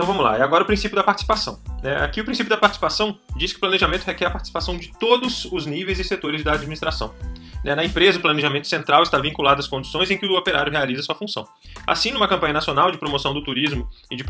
Então 0.00 0.08
vamos 0.08 0.24
lá, 0.24 0.38
e 0.38 0.40
agora 0.40 0.62
o 0.62 0.66
princípio 0.66 0.96
da 0.96 1.02
participação. 1.04 1.60
É, 1.82 1.96
aqui 1.96 2.22
o 2.22 2.24
princípio 2.24 2.48
da 2.48 2.56
participação 2.56 3.18
diz 3.36 3.52
que 3.52 3.58
o 3.58 3.60
planejamento 3.60 4.02
requer 4.04 4.24
a 4.24 4.30
participação 4.30 4.78
de 4.78 4.90
todos 4.98 5.44
os 5.52 5.66
níveis 5.66 5.98
e 5.98 6.04
setores 6.04 6.42
da 6.42 6.54
administração. 6.54 7.12
Né, 7.62 7.74
na 7.74 7.84
empresa, 7.84 8.16
o 8.18 8.22
planejamento 8.22 8.66
central 8.66 9.02
está 9.02 9.18
vinculado 9.18 9.60
às 9.60 9.68
condições 9.68 10.10
em 10.10 10.16
que 10.16 10.24
o 10.24 10.38
operário 10.38 10.72
realiza 10.72 11.02
sua 11.02 11.14
função. 11.14 11.46
Assim, 11.86 12.12
numa 12.12 12.26
campanha 12.26 12.54
nacional 12.54 12.90
de 12.90 12.96
promoção 12.96 13.34
do 13.34 13.44
turismo 13.44 13.90
e 14.10 14.16
de 14.16 14.24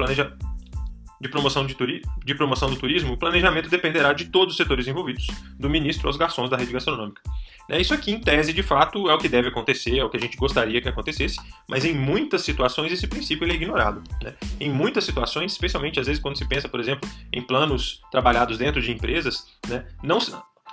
de 1.21 1.29
promoção, 1.29 1.65
de, 1.65 1.75
turi 1.77 2.03
de 2.25 2.35
promoção 2.35 2.69
do 2.69 2.75
turismo, 2.75 3.13
o 3.13 3.17
planejamento 3.17 3.69
dependerá 3.69 4.13
de 4.13 4.25
todos 4.25 4.55
os 4.55 4.57
setores 4.57 4.89
envolvidos, 4.89 5.29
do 5.57 5.71
ministro 5.71 6.09
aos 6.09 6.17
garçons 6.17 6.51
da 6.51 6.57
rede 6.57 6.73
gastronômica. 6.73 7.23
Né, 7.71 7.81
isso 7.81 7.95
aqui, 7.95 8.11
em 8.11 8.19
tese, 8.19 8.53
de 8.53 8.65
fato, 8.65 9.09
é 9.09 9.15
o 9.15 9.19
que 9.19 9.29
deve 9.29 9.47
acontecer, 9.47 9.97
é 9.97 10.05
o 10.05 10.11
que 10.11 10.17
a 10.17 10.21
gente 10.21 10.37
gostaria 10.37 10.83
que 10.83 10.89
acontecesse, 10.89 11.39
mas 11.69 11.85
em 11.85 11.95
muitas 11.95 12.43
situações 12.43 12.91
esse 12.91 13.07
princípio 13.07 13.49
é 13.49 13.55
ignorado. 13.55 14.03
Né? 14.21 14.35
Em 14.59 14.69
muitas 14.69 15.05
situações, 15.05 15.53
especialmente 15.53 16.01
às 16.01 16.09
vezes 16.09 16.21
quando 16.21 16.37
se 16.37 16.45
pensa, 16.49 16.69
por 16.69 16.81
exemplo, 16.81 17.09
em 17.33 17.41
planos 17.41 18.01
trabalhados 18.11 18.59
dentro 18.59 18.83
de 18.83 18.91
empresas, 18.91 19.47
né, 19.69 19.87
não 20.03 20.19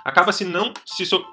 acaba-se 0.04 0.44
não 0.44 0.74
se 0.84 1.06
so 1.06 1.24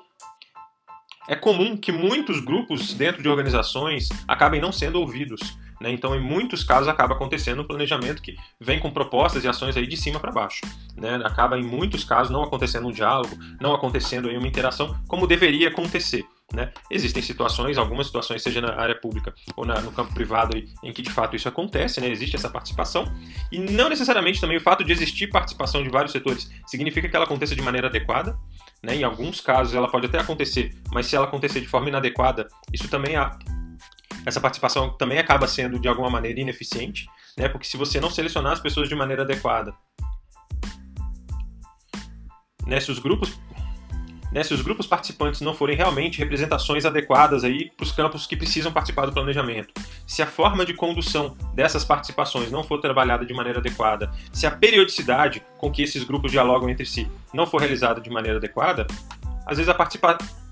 é 1.27 1.35
comum 1.35 1.75
que 1.75 1.91
muitos 1.91 2.39
grupos 2.39 2.93
dentro 2.93 3.21
de 3.21 3.29
organizações 3.29 4.09
acabem 4.27 4.61
não 4.61 4.71
sendo 4.71 4.99
ouvidos. 4.99 5.57
Né? 5.81 5.91
Então, 5.91 6.15
em 6.15 6.21
muitos 6.21 6.63
casos, 6.63 6.87
acaba 6.87 7.15
acontecendo 7.15 7.61
um 7.61 7.67
planejamento 7.67 8.21
que 8.21 8.35
vem 8.59 8.79
com 8.79 8.91
propostas 8.91 9.43
e 9.43 9.47
ações 9.47 9.75
aí 9.75 9.87
de 9.87 9.97
cima 9.97 10.19
para 10.19 10.31
baixo. 10.31 10.61
Né? 10.95 11.15
Acaba, 11.23 11.57
em 11.57 11.63
muitos 11.63 12.03
casos, 12.03 12.31
não 12.31 12.43
acontecendo 12.43 12.87
um 12.87 12.91
diálogo, 12.91 13.35
não 13.59 13.73
acontecendo 13.73 14.29
aí 14.29 14.37
uma 14.37 14.47
interação 14.47 14.95
como 15.07 15.27
deveria 15.27 15.69
acontecer. 15.69 16.25
Né? 16.53 16.71
Existem 16.91 17.23
situações, 17.23 17.77
algumas 17.77 18.05
situações, 18.05 18.41
seja 18.41 18.61
na 18.61 18.79
área 18.79 18.95
pública 18.95 19.33
ou 19.55 19.65
na, 19.65 19.81
no 19.81 19.91
campo 19.91 20.13
privado, 20.13 20.55
em 20.55 20.93
que 20.93 21.01
de 21.01 21.09
fato 21.09 21.35
isso 21.35 21.49
acontece, 21.49 21.99
né? 21.99 22.07
existe 22.07 22.35
essa 22.35 22.49
participação, 22.49 23.11
e 23.51 23.57
não 23.57 23.89
necessariamente 23.89 24.39
também 24.39 24.57
o 24.57 24.61
fato 24.61 24.83
de 24.83 24.91
existir 24.91 25.27
participação 25.27 25.81
de 25.81 25.89
vários 25.89 26.11
setores 26.11 26.49
significa 26.67 27.09
que 27.09 27.15
ela 27.15 27.25
aconteça 27.25 27.55
de 27.55 27.61
maneira 27.61 27.87
adequada. 27.87 28.37
Né? 28.81 28.95
Em 28.97 29.03
alguns 29.03 29.41
casos 29.41 29.73
ela 29.73 29.89
pode 29.89 30.05
até 30.05 30.19
acontecer, 30.19 30.73
mas 30.91 31.07
se 31.07 31.15
ela 31.15 31.25
acontecer 31.25 31.59
de 31.61 31.67
forma 31.67 31.89
inadequada, 31.89 32.47
isso 32.71 32.87
também 32.87 33.15
essa 34.25 34.41
participação 34.41 34.89
também 34.97 35.19
acaba 35.19 35.47
sendo 35.47 35.79
de 35.79 35.87
alguma 35.87 36.09
maneira 36.09 36.39
ineficiente, 36.39 37.05
né? 37.37 37.47
Porque 37.47 37.67
se 37.67 37.77
você 37.77 37.99
não 37.99 38.09
selecionar 38.09 38.53
as 38.53 38.59
pessoas 38.59 38.89
de 38.89 38.95
maneira 38.95 39.21
adequada, 39.21 39.73
né, 42.65 42.79
se 42.79 42.91
os 42.91 42.97
grupos 42.97 43.39
né, 44.31 44.43
se 44.43 44.53
os 44.53 44.61
grupos 44.61 44.87
participantes 44.87 45.41
não 45.41 45.53
forem 45.53 45.75
realmente 45.75 46.19
representações 46.19 46.85
adequadas 46.85 47.43
aí 47.43 47.71
para 47.75 47.83
os 47.83 47.91
campos 47.91 48.27
que 48.27 48.35
precisam 48.35 48.71
participar 48.71 49.05
do 49.05 49.13
planejamento, 49.13 49.73
se 50.05 50.21
a 50.21 50.27
forma 50.27 50.65
de 50.65 50.73
condução 50.73 51.35
dessas 51.53 51.83
participações 51.83 52.51
não 52.51 52.63
for 52.63 52.79
trabalhada 52.79 53.25
de 53.25 53.33
maneira 53.33 53.59
adequada, 53.59 54.11
se 54.31 54.45
a 54.45 54.51
periodicidade 54.51 55.43
com 55.57 55.71
que 55.71 55.81
esses 55.83 56.03
grupos 56.03 56.31
dialogam 56.31 56.69
entre 56.69 56.85
si 56.85 57.07
não 57.33 57.45
for 57.45 57.59
realizada 57.59 58.01
de 58.01 58.09
maneira 58.09 58.37
adequada, 58.37 58.87
às 59.45 59.57
vezes 59.57 59.69
a 59.69 59.73
participação 59.73 60.44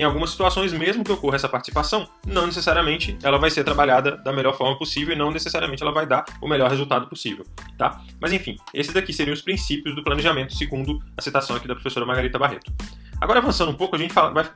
em 0.00 0.02
algumas 0.02 0.30
situações, 0.30 0.72
mesmo 0.72 1.04
que 1.04 1.12
ocorra 1.12 1.36
essa 1.36 1.46
participação, 1.46 2.08
não 2.26 2.46
necessariamente 2.46 3.18
ela 3.22 3.36
vai 3.36 3.50
ser 3.50 3.64
trabalhada 3.64 4.16
da 4.16 4.32
melhor 4.32 4.56
forma 4.56 4.78
possível 4.78 5.14
e 5.14 5.18
não 5.18 5.30
necessariamente 5.30 5.82
ela 5.82 5.92
vai 5.92 6.06
dar 6.06 6.24
o 6.40 6.48
melhor 6.48 6.70
resultado 6.70 7.06
possível, 7.06 7.44
tá? 7.76 8.00
Mas 8.18 8.32
enfim, 8.32 8.56
esses 8.72 8.94
daqui 8.94 9.12
seriam 9.12 9.34
os 9.34 9.42
princípios 9.42 9.94
do 9.94 10.02
planejamento 10.02 10.54
segundo 10.54 10.98
a 11.14 11.20
citação 11.20 11.54
aqui 11.54 11.68
da 11.68 11.74
professora 11.74 12.06
Margarita 12.06 12.38
Barreto. 12.38 12.72
Agora 13.20 13.40
avançando 13.40 13.72
um 13.72 13.74
pouco, 13.74 13.94
a 13.94 13.98
gente 13.98 14.14
fala, 14.14 14.30
vai 14.32 14.50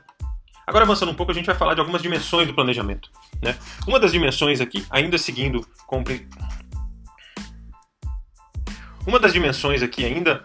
Agora 0.66 0.84
avançando 0.84 1.10
um 1.12 1.14
pouco, 1.14 1.30
a 1.30 1.34
gente 1.34 1.44
vai 1.44 1.54
falar 1.54 1.74
de 1.74 1.80
algumas 1.80 2.00
dimensões 2.00 2.46
do 2.48 2.54
planejamento. 2.54 3.10
Né? 3.42 3.54
Uma 3.86 4.00
das 4.00 4.12
dimensões 4.12 4.62
aqui, 4.62 4.82
ainda 4.88 5.18
seguindo 5.18 5.60
uma 9.06 9.20
das 9.20 9.34
dimensões 9.34 9.82
aqui 9.82 10.06
ainda 10.06 10.42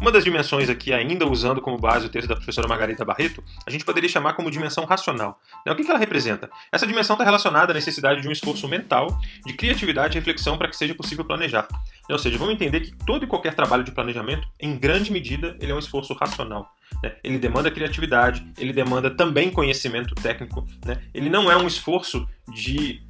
uma 0.00 0.12
das 0.12 0.24
dimensões 0.24 0.68
aqui, 0.68 0.92
ainda 0.92 1.26
usando 1.26 1.60
como 1.60 1.78
base 1.78 2.06
o 2.06 2.08
texto 2.08 2.28
da 2.28 2.36
professora 2.36 2.68
Margarita 2.68 3.04
Barreto, 3.04 3.42
a 3.66 3.70
gente 3.70 3.84
poderia 3.84 4.08
chamar 4.08 4.34
como 4.34 4.50
dimensão 4.50 4.84
racional. 4.84 5.40
Né, 5.64 5.72
o 5.72 5.76
que 5.76 5.88
ela 5.88 5.98
representa? 5.98 6.50
Essa 6.70 6.86
dimensão 6.86 7.14
está 7.14 7.24
relacionada 7.24 7.72
à 7.72 7.74
necessidade 7.74 8.20
de 8.20 8.28
um 8.28 8.32
esforço 8.32 8.68
mental, 8.68 9.18
de 9.44 9.52
criatividade 9.52 10.16
e 10.16 10.18
reflexão 10.18 10.58
para 10.58 10.68
que 10.68 10.76
seja 10.76 10.94
possível 10.94 11.24
planejar. 11.24 11.66
Né, 11.70 12.12
ou 12.12 12.18
seja, 12.18 12.38
vamos 12.38 12.54
entender 12.54 12.80
que 12.80 12.94
todo 13.04 13.24
e 13.24 13.26
qualquer 13.26 13.54
trabalho 13.54 13.84
de 13.84 13.92
planejamento, 13.92 14.46
em 14.60 14.76
grande 14.76 15.10
medida, 15.10 15.56
ele 15.60 15.72
é 15.72 15.74
um 15.74 15.78
esforço 15.78 16.12
racional. 16.14 16.70
Né? 17.02 17.16
Ele 17.24 17.38
demanda 17.38 17.70
criatividade, 17.70 18.46
ele 18.58 18.72
demanda 18.72 19.10
também 19.10 19.50
conhecimento 19.50 20.14
técnico. 20.14 20.66
Ele 21.12 21.28
não 21.28 21.50
é 21.50 21.56
um 21.56 21.66
esforço 21.66 22.28
de 22.52 23.02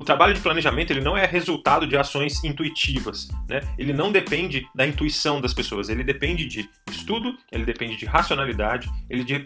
o 0.00 0.04
trabalho 0.04 0.32
de 0.32 0.40
planejamento 0.40 0.90
ele 0.90 1.02
não 1.02 1.14
é 1.14 1.26
resultado 1.26 1.86
de 1.86 1.94
ações 1.94 2.42
intuitivas, 2.42 3.28
né? 3.46 3.60
Ele 3.76 3.92
não 3.92 4.10
depende 4.10 4.66
da 4.74 4.86
intuição 4.86 5.42
das 5.42 5.52
pessoas, 5.52 5.90
ele 5.90 6.02
depende 6.02 6.46
de 6.46 6.66
estudo, 6.90 7.36
ele 7.52 7.66
depende 7.66 7.98
de 7.98 8.06
racionalidade, 8.06 8.88
ele, 9.10 9.22
de, 9.22 9.44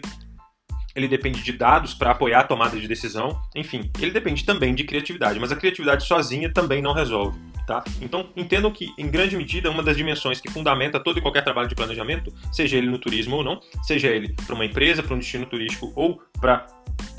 ele 0.95 1.09
depende 1.09 1.43
de 1.43 1.51
dados 1.51 1.93
para 1.93 2.11
apoiar 2.11 2.39
a 2.39 2.43
tomada 2.45 2.79
de 2.79 2.87
decisão, 2.87 3.37
enfim, 3.53 3.91
ele 3.99 4.11
depende 4.11 4.45
também 4.45 4.73
de 4.73 4.85
criatividade, 4.85 5.37
mas 5.41 5.51
a 5.51 5.57
criatividade 5.57 6.07
sozinha 6.07 6.49
também 6.51 6.81
não 6.81 6.93
resolve. 6.93 7.37
Tá? 7.67 7.83
Então, 7.99 8.29
entendam 8.37 8.71
que, 8.71 8.93
em 8.97 9.09
grande 9.09 9.35
medida, 9.35 9.71
uma 9.71 9.83
das 9.83 9.97
dimensões 9.97 10.39
que 10.39 10.49
fundamenta 10.49 10.99
todo 10.99 11.17
e 11.17 11.21
qualquer 11.21 11.43
trabalho 11.43 11.67
de 11.67 11.75
planejamento, 11.75 12.31
seja 12.53 12.77
ele 12.77 12.87
no 12.87 12.99
turismo 12.99 13.37
ou 13.37 13.43
não, 13.43 13.59
seja 13.81 14.07
ele 14.07 14.35
para 14.45 14.55
uma 14.55 14.63
empresa, 14.63 15.03
para 15.03 15.15
um 15.15 15.19
destino 15.19 15.47
turístico 15.47 15.91
ou 15.95 16.21
para 16.39 16.65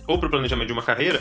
ou 0.07 0.17
o 0.17 0.31
planejamento 0.31 0.69
de 0.69 0.73
uma 0.73 0.85
carreira, 0.85 1.21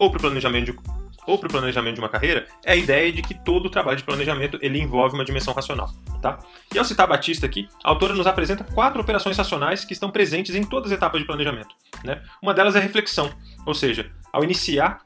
ou 0.00 0.10
para 0.10 0.18
o 0.18 0.20
planejamento 0.22 0.72
de, 0.72 1.03
ou 1.26 1.38
para 1.38 1.48
o 1.48 1.50
planejamento 1.50 1.94
de 1.94 2.00
uma 2.00 2.08
carreira, 2.08 2.46
é 2.64 2.72
a 2.72 2.76
ideia 2.76 3.12
de 3.12 3.22
que 3.22 3.34
todo 3.34 3.66
o 3.66 3.70
trabalho 3.70 3.96
de 3.96 4.04
planejamento 4.04 4.58
ele 4.60 4.80
envolve 4.80 5.14
uma 5.14 5.24
dimensão 5.24 5.54
racional. 5.54 5.90
Tá? 6.20 6.38
E 6.74 6.78
ao 6.78 6.84
citar 6.84 7.06
Batista 7.06 7.46
aqui, 7.46 7.68
a 7.82 7.90
autora 7.90 8.14
nos 8.14 8.26
apresenta 8.26 8.64
quatro 8.64 9.00
operações 9.00 9.36
racionais 9.36 9.84
que 9.84 9.92
estão 9.92 10.10
presentes 10.10 10.54
em 10.54 10.64
todas 10.64 10.90
as 10.90 10.96
etapas 10.96 11.20
de 11.20 11.26
planejamento. 11.26 11.74
Né? 12.02 12.22
Uma 12.42 12.54
delas 12.54 12.76
é 12.76 12.80
reflexão, 12.80 13.30
ou 13.66 13.74
seja, 13.74 14.10
ao 14.32 14.44
iniciar 14.44 15.00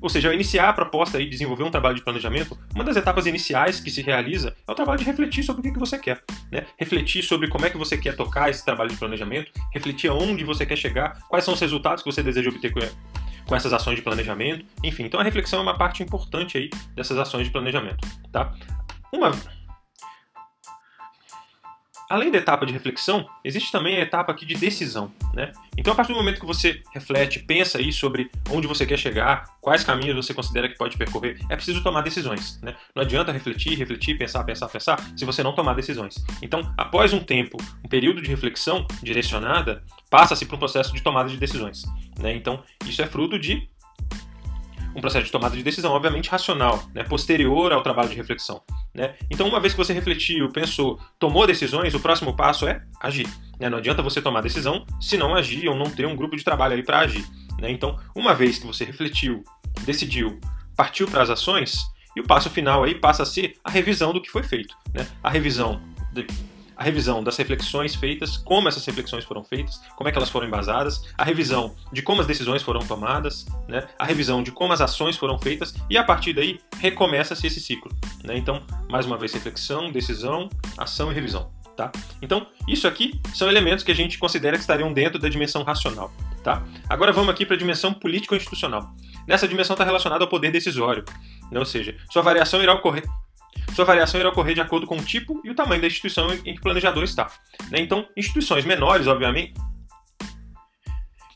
ou 0.00 0.08
seja, 0.08 0.28
ao 0.28 0.34
iniciar 0.34 0.68
a 0.68 0.72
proposta 0.72 1.20
e 1.20 1.28
desenvolver 1.28 1.64
um 1.64 1.70
trabalho 1.70 1.96
de 1.96 2.02
planejamento, 2.02 2.56
uma 2.74 2.84
das 2.84 2.96
etapas 2.96 3.26
iniciais 3.26 3.80
que 3.80 3.90
se 3.90 4.02
realiza 4.02 4.54
é 4.68 4.70
o 4.70 4.74
trabalho 4.74 4.98
de 4.98 5.04
refletir 5.04 5.42
sobre 5.42 5.68
o 5.68 5.72
que 5.72 5.78
você 5.78 5.98
quer. 5.98 6.22
Né? 6.52 6.66
Refletir 6.78 7.22
sobre 7.22 7.48
como 7.48 7.66
é 7.66 7.70
que 7.70 7.78
você 7.78 7.96
quer 7.96 8.14
tocar 8.14 8.50
esse 8.50 8.64
trabalho 8.64 8.90
de 8.90 8.96
planejamento, 8.96 9.50
refletir 9.72 10.08
aonde 10.08 10.44
você 10.44 10.66
quer 10.66 10.76
chegar, 10.76 11.18
quais 11.28 11.44
são 11.44 11.54
os 11.54 11.60
resultados 11.60 12.02
que 12.02 12.10
você 12.10 12.22
deseja 12.22 12.50
obter 12.50 12.72
com 13.46 13.54
essas 13.54 13.72
ações 13.72 13.96
de 13.96 14.02
planejamento, 14.02 14.64
enfim. 14.82 15.04
Então 15.04 15.20
a 15.20 15.22
reflexão 15.22 15.60
é 15.60 15.62
uma 15.62 15.78
parte 15.78 16.02
importante 16.02 16.58
aí 16.58 16.70
dessas 16.94 17.16
ações 17.18 17.46
de 17.46 17.52
planejamento, 17.52 18.06
tá? 18.32 18.52
Uma 19.12 19.30
Além 22.08 22.30
da 22.30 22.38
etapa 22.38 22.64
de 22.64 22.72
reflexão, 22.72 23.28
existe 23.44 23.72
também 23.72 23.96
a 23.96 24.00
etapa 24.00 24.30
aqui 24.30 24.46
de 24.46 24.54
decisão. 24.54 25.12
Né? 25.34 25.52
Então, 25.76 25.92
a 25.92 25.96
partir 25.96 26.12
do 26.12 26.18
momento 26.18 26.40
que 26.40 26.46
você 26.46 26.80
reflete, 26.94 27.40
pensa 27.40 27.78
aí 27.78 27.92
sobre 27.92 28.30
onde 28.50 28.66
você 28.66 28.86
quer 28.86 28.96
chegar, 28.96 29.56
quais 29.60 29.82
caminhos 29.82 30.14
você 30.14 30.32
considera 30.32 30.68
que 30.68 30.76
pode 30.76 30.96
percorrer, 30.96 31.38
é 31.50 31.56
preciso 31.56 31.82
tomar 31.82 32.02
decisões. 32.02 32.60
Né? 32.62 32.76
Não 32.94 33.02
adianta 33.02 33.32
refletir, 33.32 33.76
refletir, 33.76 34.16
pensar, 34.16 34.44
pensar, 34.44 34.68
pensar, 34.68 35.00
se 35.16 35.24
você 35.24 35.42
não 35.42 35.52
tomar 35.52 35.74
decisões. 35.74 36.24
Então, 36.40 36.72
após 36.76 37.12
um 37.12 37.20
tempo, 37.20 37.56
um 37.84 37.88
período 37.88 38.22
de 38.22 38.28
reflexão 38.28 38.86
direcionada, 39.02 39.82
passa-se 40.08 40.46
para 40.46 40.56
um 40.56 40.60
processo 40.60 40.94
de 40.94 41.02
tomada 41.02 41.28
de 41.28 41.36
decisões. 41.36 41.84
Né? 42.20 42.36
Então, 42.36 42.62
isso 42.86 43.02
é 43.02 43.06
fruto 43.06 43.38
de 43.38 43.68
um 44.96 45.00
processo 45.00 45.26
de 45.26 45.30
tomada 45.30 45.54
de 45.54 45.62
decisão, 45.62 45.92
obviamente 45.92 46.30
racional, 46.30 46.82
né, 46.94 47.04
posterior 47.04 47.70
ao 47.70 47.82
trabalho 47.82 48.08
de 48.08 48.14
reflexão. 48.14 48.62
Né? 48.94 49.14
Então, 49.30 49.46
uma 49.46 49.60
vez 49.60 49.74
que 49.74 49.78
você 49.78 49.92
refletiu, 49.92 50.50
pensou, 50.50 50.98
tomou 51.18 51.46
decisões, 51.46 51.94
o 51.94 52.00
próximo 52.00 52.34
passo 52.34 52.66
é 52.66 52.82
agir. 52.98 53.28
Né? 53.60 53.68
Não 53.68 53.76
adianta 53.76 54.02
você 54.02 54.22
tomar 54.22 54.40
decisão 54.40 54.86
se 54.98 55.18
não 55.18 55.34
agir 55.34 55.68
ou 55.68 55.76
não 55.76 55.90
ter 55.90 56.06
um 56.06 56.16
grupo 56.16 56.34
de 56.34 56.42
trabalho 56.42 56.72
ali 56.72 56.82
para 56.82 57.00
agir. 57.00 57.24
Né? 57.60 57.70
Então, 57.70 57.98
uma 58.14 58.34
vez 58.34 58.58
que 58.58 58.66
você 58.66 58.84
refletiu, 58.84 59.44
decidiu, 59.84 60.40
partiu 60.74 61.06
para 61.06 61.22
as 61.22 61.28
ações, 61.28 61.76
e 62.16 62.20
o 62.20 62.24
passo 62.24 62.48
final 62.48 62.82
aí 62.82 62.94
passa 62.94 63.22
a 63.22 63.26
ser 63.26 63.56
a 63.62 63.70
revisão 63.70 64.14
do 64.14 64.22
que 64.22 64.30
foi 64.30 64.42
feito. 64.42 64.74
Né? 64.94 65.06
A 65.22 65.28
revisão 65.28 65.82
de 66.10 66.26
a 66.76 66.84
revisão 66.84 67.24
das 67.24 67.36
reflexões 67.36 67.94
feitas, 67.94 68.36
como 68.36 68.68
essas 68.68 68.84
reflexões 68.84 69.24
foram 69.24 69.42
feitas, 69.42 69.80
como 69.96 70.08
é 70.08 70.12
que 70.12 70.18
elas 70.18 70.28
foram 70.28 70.46
embasadas, 70.46 71.02
a 71.16 71.24
revisão 71.24 71.74
de 71.90 72.02
como 72.02 72.20
as 72.20 72.26
decisões 72.26 72.62
foram 72.62 72.80
tomadas, 72.80 73.46
né? 73.66 73.86
a 73.98 74.04
revisão 74.04 74.42
de 74.42 74.52
como 74.52 74.72
as 74.72 74.80
ações 74.80 75.16
foram 75.16 75.38
feitas 75.38 75.74
e 75.88 75.96
a 75.96 76.04
partir 76.04 76.34
daí 76.34 76.60
recomeça-se 76.78 77.46
esse 77.46 77.60
ciclo. 77.60 77.90
Né? 78.22 78.36
Então, 78.36 78.62
mais 78.90 79.06
uma 79.06 79.16
vez, 79.16 79.32
reflexão, 79.32 79.90
decisão, 79.90 80.50
ação 80.76 81.10
e 81.10 81.14
revisão. 81.14 81.50
Tá? 81.74 81.92
Então, 82.22 82.46
isso 82.66 82.88
aqui 82.88 83.20
são 83.34 83.48
elementos 83.48 83.84
que 83.84 83.92
a 83.92 83.94
gente 83.94 84.18
considera 84.18 84.56
que 84.56 84.62
estariam 84.62 84.92
dentro 84.92 85.18
da 85.18 85.28
dimensão 85.28 85.62
racional. 85.62 86.10
Tá? 86.42 86.62
Agora 86.88 87.12
vamos 87.12 87.30
aqui 87.30 87.44
para 87.44 87.54
a 87.54 87.58
dimensão 87.58 87.92
político-institucional. 87.92 88.94
Nessa 89.26 89.48
dimensão 89.48 89.74
está 89.74 89.84
relacionada 89.84 90.24
ao 90.24 90.28
poder 90.28 90.50
decisório, 90.50 91.04
né? 91.50 91.58
ou 91.58 91.66
seja, 91.66 91.96
sua 92.10 92.22
variação 92.22 92.62
irá 92.62 92.72
ocorrer 92.72 93.04
sua 93.74 93.84
variação 93.84 94.18
irá 94.18 94.28
ocorrer 94.28 94.54
de 94.54 94.60
acordo 94.60 94.86
com 94.86 94.96
o 94.96 95.04
tipo 95.04 95.40
e 95.44 95.50
o 95.50 95.54
tamanho 95.54 95.80
da 95.80 95.86
instituição 95.86 96.32
em 96.32 96.54
que 96.54 96.58
o 96.58 96.62
planejador 96.62 97.04
está. 97.04 97.30
Né? 97.70 97.80
Então, 97.80 98.06
instituições 98.16 98.64
menores, 98.64 99.06
obviamente. 99.06 99.54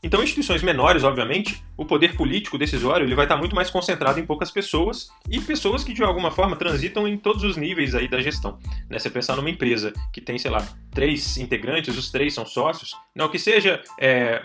Então, 0.03 0.23
instituições 0.23 0.63
menores, 0.63 1.03
obviamente, 1.03 1.63
o 1.77 1.85
poder 1.85 2.15
político 2.15 2.57
decisório 2.57 3.05
ele 3.05 3.13
vai 3.13 3.25
estar 3.25 3.37
muito 3.37 3.55
mais 3.55 3.69
concentrado 3.69 4.19
em 4.19 4.25
poucas 4.25 4.49
pessoas 4.49 5.09
e 5.29 5.39
pessoas 5.39 5.83
que 5.83 5.93
de 5.93 6.03
alguma 6.03 6.31
forma 6.31 6.55
transitam 6.55 7.07
em 7.07 7.15
todos 7.15 7.43
os 7.43 7.55
níveis 7.55 7.93
aí 7.93 8.07
da 8.07 8.19
gestão. 8.19 8.57
Né? 8.89 8.97
Você 8.97 9.11
pensar 9.11 9.35
numa 9.35 9.49
empresa 9.49 9.93
que 10.11 10.19
tem, 10.19 10.39
sei 10.39 10.49
lá, 10.49 10.67
três 10.89 11.37
integrantes, 11.37 11.95
os 11.95 12.09
três 12.09 12.33
são 12.33 12.47
sócios, 12.47 12.95
não 13.15 13.29
que 13.29 13.37
seja 13.37 13.79
é, 13.99 14.43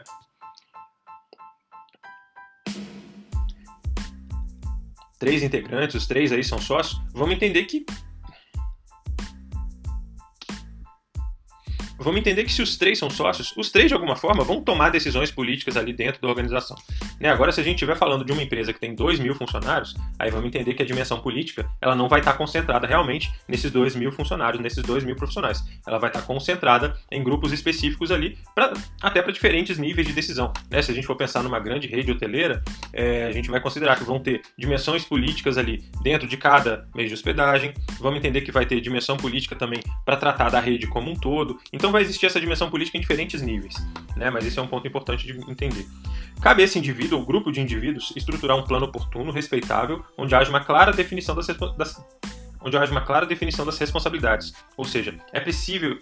três 5.18 5.42
integrantes, 5.42 5.96
os 5.96 6.06
três 6.06 6.32
aí 6.32 6.44
são 6.44 6.58
sócios, 6.58 7.00
vamos 7.12 7.34
entender 7.34 7.64
que 7.64 7.84
vamos 11.98 12.20
entender 12.20 12.44
que 12.44 12.52
se 12.52 12.62
os 12.62 12.76
três 12.76 12.98
são 12.98 13.10
sócios, 13.10 13.52
os 13.56 13.70
três 13.70 13.88
de 13.88 13.94
alguma 13.94 14.16
forma 14.16 14.44
vão 14.44 14.60
tomar 14.60 14.90
decisões 14.90 15.30
políticas 15.30 15.76
ali 15.76 15.92
dentro 15.92 16.20
da 16.20 16.28
organização. 16.28 16.76
Né? 17.20 17.28
Agora, 17.30 17.52
se 17.52 17.60
a 17.60 17.64
gente 17.64 17.76
estiver 17.76 17.96
falando 17.96 18.24
de 18.24 18.32
uma 18.32 18.42
empresa 18.42 18.72
que 18.72 18.80
tem 18.80 18.94
2 18.94 19.18
mil 19.18 19.34
funcionários, 19.34 19.94
aí 20.18 20.30
vamos 20.30 20.46
entender 20.46 20.74
que 20.74 20.82
a 20.82 20.86
dimensão 20.86 21.20
política 21.20 21.68
ela 21.80 21.94
não 21.94 22.08
vai 22.08 22.20
estar 22.20 22.34
concentrada 22.34 22.86
realmente 22.86 23.32
nesses 23.48 23.70
2 23.70 23.96
mil 23.96 24.12
funcionários, 24.12 24.62
nesses 24.62 24.82
2 24.82 25.04
mil 25.04 25.16
profissionais. 25.16 25.64
Ela 25.86 25.98
vai 25.98 26.10
estar 26.10 26.22
concentrada 26.22 26.96
em 27.10 27.22
grupos 27.22 27.52
específicos 27.52 28.10
ali, 28.10 28.38
pra, 28.54 28.72
até 29.00 29.22
para 29.22 29.32
diferentes 29.32 29.78
níveis 29.78 30.06
de 30.06 30.12
decisão. 30.12 30.52
Né? 30.70 30.82
Se 30.82 30.90
a 30.90 30.94
gente 30.94 31.06
for 31.06 31.16
pensar 31.16 31.42
numa 31.42 31.58
grande 31.58 31.86
rede 31.86 32.10
hoteleira, 32.10 32.62
é, 32.92 33.24
a 33.24 33.32
gente 33.32 33.50
vai 33.50 33.60
considerar 33.60 33.96
que 33.96 34.04
vão 34.04 34.18
ter 34.18 34.42
dimensões 34.58 35.04
políticas 35.04 35.58
ali 35.58 35.84
dentro 36.02 36.26
de 36.28 36.36
cada 36.36 36.88
meio 36.94 37.08
de 37.08 37.14
hospedagem, 37.14 37.74
vamos 37.98 38.18
entender 38.18 38.40
que 38.40 38.52
vai 38.52 38.66
ter 38.66 38.80
dimensão 38.80 39.16
política 39.16 39.56
também 39.56 39.80
para 40.04 40.16
tratar 40.16 40.50
da 40.50 40.60
rede 40.60 40.86
como 40.86 41.10
um 41.10 41.14
todo. 41.14 41.58
Então, 41.72 41.90
vai 41.96 42.02
existir 42.02 42.26
essa 42.26 42.38
dimensão 42.38 42.68
política 42.68 42.98
em 42.98 43.00
diferentes 43.00 43.40
níveis, 43.40 43.74
né? 44.16 44.28
mas 44.28 44.44
esse 44.44 44.58
é 44.58 44.62
um 44.62 44.66
ponto 44.66 44.86
importante 44.86 45.26
de 45.26 45.32
entender. 45.50 45.86
Cabe 46.42 46.60
a 46.60 46.64
esse 46.66 46.78
indivíduo 46.78 47.18
ou 47.18 47.24
grupo 47.24 47.50
de 47.50 47.60
indivíduos 47.60 48.12
estruturar 48.14 48.56
um 48.56 48.62
plano 48.62 48.84
oportuno, 48.84 49.32
respeitável, 49.32 50.04
onde 50.16 50.34
haja 50.34 50.50
uma 50.50 50.60
clara 50.60 50.92
definição 50.92 51.34
das, 51.34 51.46
das 51.46 52.04
onde 52.60 52.76
haja 52.76 52.92
uma 52.92 53.00
clara 53.00 53.24
definição 53.24 53.64
das 53.64 53.78
responsabilidades. 53.78 54.52
Ou 54.76 54.84
seja, 54.84 55.16
é 55.32 55.40
possível 55.40 55.98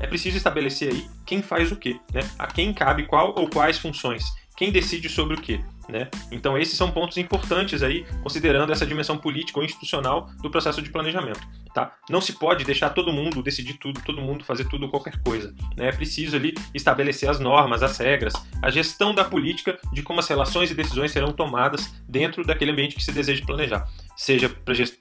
é 0.00 0.06
preciso 0.06 0.36
estabelecer 0.36 0.92
aí 0.92 1.06
quem 1.26 1.42
faz 1.42 1.70
o 1.70 1.76
quê, 1.76 1.98
né? 2.12 2.22
A 2.38 2.46
quem 2.46 2.72
cabe 2.72 3.06
qual 3.06 3.34
ou 3.36 3.48
quais 3.48 3.78
funções, 3.78 4.24
quem 4.56 4.70
decide 4.72 5.08
sobre 5.08 5.34
o 5.34 5.40
quê, 5.40 5.60
né? 5.88 6.08
Então 6.30 6.56
esses 6.56 6.76
são 6.76 6.90
pontos 6.90 7.16
importantes 7.16 7.82
aí, 7.82 8.04
considerando 8.22 8.72
essa 8.72 8.86
dimensão 8.86 9.16
política 9.16 9.58
ou 9.58 9.64
institucional 9.64 10.30
do 10.40 10.50
processo 10.50 10.82
de 10.82 10.90
planejamento. 10.90 11.40
Tá? 11.74 11.94
Não 12.10 12.20
se 12.20 12.34
pode 12.34 12.64
deixar 12.64 12.90
todo 12.90 13.12
mundo 13.12 13.42
decidir 13.42 13.74
tudo, 13.74 14.00
todo 14.02 14.20
mundo 14.20 14.44
fazer 14.44 14.64
tudo, 14.68 14.90
qualquer 14.90 15.20
coisa. 15.22 15.54
Né? 15.76 15.88
É 15.88 15.92
preciso 15.92 16.36
ali 16.36 16.54
estabelecer 16.74 17.28
as 17.28 17.40
normas, 17.40 17.82
as 17.82 17.96
regras, 17.96 18.34
a 18.60 18.70
gestão 18.70 19.14
da 19.14 19.24
política 19.24 19.78
de 19.92 20.02
como 20.02 20.20
as 20.20 20.28
relações 20.28 20.70
e 20.70 20.74
decisões 20.74 21.12
serão 21.12 21.32
tomadas 21.32 21.94
dentro 22.06 22.44
daquele 22.44 22.72
ambiente 22.72 22.94
que 22.94 23.02
se 23.02 23.12
deseja 23.12 23.44
planejar. 23.44 23.88
Seja 24.16 24.48
para 24.48 24.74
gest... 24.74 24.98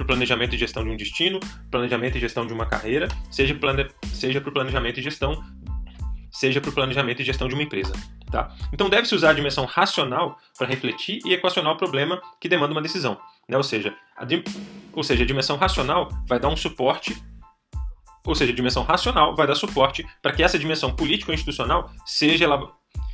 o 0.00 0.04
planejamento 0.04 0.54
e 0.54 0.58
gestão 0.58 0.84
de 0.84 0.90
um 0.90 0.96
destino, 0.96 1.40
planejamento 1.70 2.16
e 2.16 2.20
gestão 2.20 2.46
de 2.46 2.52
uma 2.52 2.66
carreira, 2.66 3.08
seja, 3.30 3.54
plane... 3.54 3.88
seja 4.12 4.40
para 4.40 4.50
o 4.50 4.52
planejamento 4.52 5.00
e 5.00 5.02
gestão 5.02 5.42
seja 6.34 6.60
para 6.60 6.70
o 6.70 6.72
planejamento 6.72 7.22
e 7.22 7.24
gestão 7.24 7.48
de 7.48 7.54
uma 7.54 7.62
empresa. 7.62 7.92
Tá? 8.30 8.52
Então 8.72 8.90
deve-se 8.90 9.14
usar 9.14 9.30
a 9.30 9.32
dimensão 9.32 9.64
racional 9.64 10.36
para 10.58 10.66
refletir 10.66 11.20
e 11.24 11.32
equacionar 11.32 11.72
o 11.72 11.76
problema 11.76 12.20
que 12.40 12.48
demanda 12.48 12.72
uma 12.72 12.82
decisão. 12.82 13.16
Né? 13.48 13.56
Ou, 13.56 13.62
seja, 13.62 13.94
a 14.16 14.26
ou 14.92 15.04
seja, 15.04 15.22
a 15.22 15.26
dimensão 15.26 15.56
racional 15.56 16.08
vai 16.26 16.40
dar 16.40 16.48
um 16.48 16.56
suporte 16.56 17.16
ou 18.26 18.34
seja, 18.34 18.52
a 18.52 18.56
dimensão 18.56 18.82
racional 18.82 19.36
vai 19.36 19.46
dar 19.46 19.54
suporte 19.54 20.04
para 20.22 20.32
que 20.32 20.42
essa 20.42 20.58
dimensão 20.58 20.96
político-institucional 20.96 21.90
seja, 22.06 22.46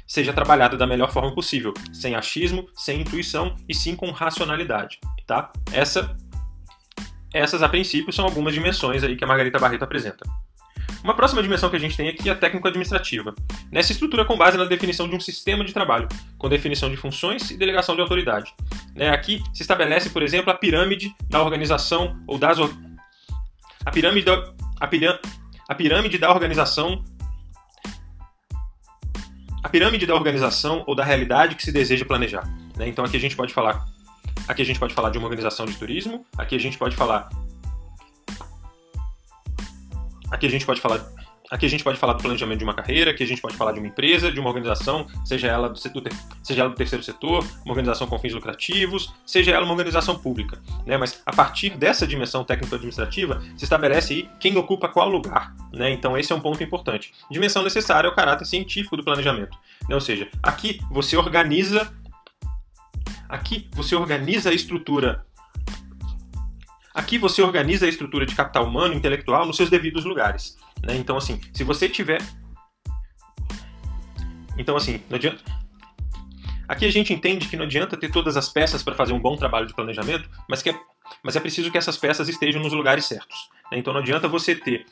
seja 0.07 0.33
trabalhada 0.33 0.77
da 0.77 0.87
melhor 0.87 1.11
forma 1.11 1.35
possível, 1.35 1.75
sem 1.93 2.15
achismo, 2.15 2.69
sem 2.75 3.01
intuição 3.01 3.57
e 3.69 3.75
sim 3.75 3.97
com 3.97 4.13
racionalidade. 4.13 5.01
Tá? 5.27 5.51
Essa, 5.73 6.17
essas, 7.35 7.61
a 7.61 7.69
princípio, 7.69 8.13
são 8.13 8.25
algumas 8.25 8.55
dimensões 8.55 9.03
aí 9.03 9.17
que 9.17 9.25
a 9.25 9.27
Margarita 9.27 9.59
Barreto 9.59 9.83
apresenta. 9.83 10.25
Uma 11.03 11.15
próxima 11.15 11.43
dimensão 11.43 11.71
que 11.71 11.77
a 11.77 11.81
gente 11.81 11.97
tem 11.97 12.09
aqui 12.09 12.29
é 12.29 12.33
a 12.33 12.37
técnico-administrativa. 12.37 13.35
Nessa 13.73 13.93
estrutura 13.93 14.25
com 14.25 14.37
base 14.37 14.59
na 14.59 14.65
definição 14.65 15.09
de 15.09 15.17
um 15.17 15.21
sistema 15.21 15.65
de 15.65 15.73
trabalho, 15.73 16.09
com 16.37 16.49
definição 16.49 16.91
de 16.91 16.97
funções 16.97 17.51
e 17.51 17.57
delegação 17.57 17.95
de 17.95 18.03
autoridade. 18.03 18.55
Né, 18.95 19.09
aqui 19.09 19.43
se 19.55 19.63
estabelece, 19.63 20.11
por 20.11 20.23
exemplo, 20.23 20.51
a 20.51 20.55
pirâmide 20.55 21.15
da 21.29 21.43
organização 21.43 22.21
ou 22.27 22.39
das 22.39 22.59
a 23.85 23.91
pirâmide 23.91 24.27
da, 24.27 24.35
a, 24.79 24.89
a 25.69 25.75
pirâmide 25.75 26.19
da 26.19 26.31
organização 26.31 27.03
a 29.63 29.69
pirâmide 29.69 30.07
da 30.07 30.15
organização 30.15 30.85
ou 30.87 30.95
da 30.95 31.05
realidade 31.05 31.55
que 31.55 31.63
se 31.63 31.73
deseja 31.73 32.05
planejar. 32.05 32.47
Né? 32.77 32.89
Então 32.89 33.05
aqui 33.05 33.17
a 33.17 33.21
gente 33.21 33.37
pode 33.37 33.55
falar 33.55 33.87
aqui 34.49 34.63
a 34.63 34.65
gente 34.65 34.79
pode 34.79 34.95
falar 34.95 35.11
de 35.11 35.19
uma 35.19 35.27
organização 35.27 35.65
de 35.65 35.77
turismo, 35.77 36.27
aqui 36.37 36.57
a 36.57 36.59
gente 36.59 36.77
pode 36.77 36.97
falar 36.97 37.29
aqui 40.31 40.47
a 40.47 40.51
gente 40.51 40.67
pode 40.67 40.81
falar 40.81 41.11
Aqui 41.51 41.67
a 41.67 41.69
gente 41.69 41.83
pode 41.83 41.99
falar 41.99 42.13
do 42.13 42.23
planejamento 42.23 42.59
de 42.59 42.65
uma 42.65 42.75
carreira, 42.75 43.11
aqui 43.11 43.25
a 43.25 43.27
gente 43.27 43.43
pode 43.43 43.57
falar 43.57 43.73
de 43.73 43.81
uma 43.81 43.89
empresa, 43.89 44.31
de 44.31 44.39
uma 44.39 44.49
organização, 44.49 45.05
seja 45.25 45.49
ela 45.49 45.69
do, 45.69 45.77
setor, 45.77 46.05
seja 46.45 46.61
ela 46.61 46.71
do 46.71 46.77
terceiro 46.77 47.03
setor, 47.03 47.45
uma 47.65 47.73
organização 47.73 48.07
com 48.07 48.17
fins 48.21 48.33
lucrativos, 48.33 49.13
seja 49.27 49.51
ela 49.51 49.65
uma 49.65 49.73
organização 49.73 50.17
pública. 50.17 50.63
Né? 50.87 50.97
Mas 50.97 51.21
a 51.27 51.33
partir 51.33 51.71
dessa 51.71 52.07
dimensão 52.07 52.45
técnico-administrativa, 52.45 53.43
se 53.57 53.65
estabelece 53.65 54.15
aí 54.15 54.31
quem 54.39 54.57
ocupa 54.57 54.89
qual 54.89 55.09
lugar. 55.09 55.53
Né? 55.73 55.91
Então 55.91 56.17
esse 56.17 56.33
é 56.33 56.37
um 56.37 56.41
ponto 56.41 56.63
importante. 56.63 57.13
Dimensão 57.29 57.65
necessária 57.65 58.07
é 58.07 58.11
o 58.11 58.15
caráter 58.15 58.45
científico 58.45 58.97
do 58.97 59.03
planejamento. 59.03 59.59
Né? 59.89 59.95
Ou 59.97 60.01
seja, 60.01 60.29
aqui 60.41 60.81
você 60.89 61.17
organiza. 61.17 61.93
Aqui 63.29 63.69
você 63.75 63.97
organiza 63.97 64.51
a 64.51 64.53
estrutura 64.55 65.27
Aqui 66.95 67.19
você 67.19 67.41
organiza 67.41 67.87
a 67.87 67.89
estrutura 67.89 68.27
de 68.27 68.35
capital 68.35 68.65
humano 68.67 68.95
intelectual 68.95 69.47
nos 69.47 69.57
seus 69.57 69.71
devidos 69.71 70.05
lugares. 70.05 70.57
Né? 70.83 70.97
Então, 70.97 71.17
assim, 71.17 71.41
se 71.53 71.63
você 71.63 71.89
tiver. 71.89 72.21
Então, 74.59 74.77
assim, 74.77 75.01
não 75.09 75.17
adianta. 75.17 75.43
Aqui 76.69 76.85
a 76.85 76.91
gente 76.91 77.13
entende 77.13 77.49
que 77.49 77.57
não 77.57 77.65
adianta 77.65 77.97
ter 77.97 78.11
todas 78.11 78.37
as 78.37 78.49
peças 78.49 78.83
para 78.83 78.95
fazer 78.95 79.13
um 79.13 79.19
bom 79.19 79.37
trabalho 79.37 79.67
de 79.67 79.75
planejamento, 79.75 80.29
mas, 80.49 80.63
que 80.63 80.71
é... 80.71 80.81
mas 81.23 81.35
é 81.35 81.41
preciso 81.41 81.71
que 81.71 81.79
essas 81.79 81.97
peças 81.97 82.29
estejam 82.29 82.63
nos 82.63 82.73
lugares 82.73 83.07
certos. 83.07 83.49
Né? 83.71 83.79
Então 83.79 83.93
não 83.93 84.01
adianta 84.01 84.29
você 84.29 84.55
ter. 84.55 84.87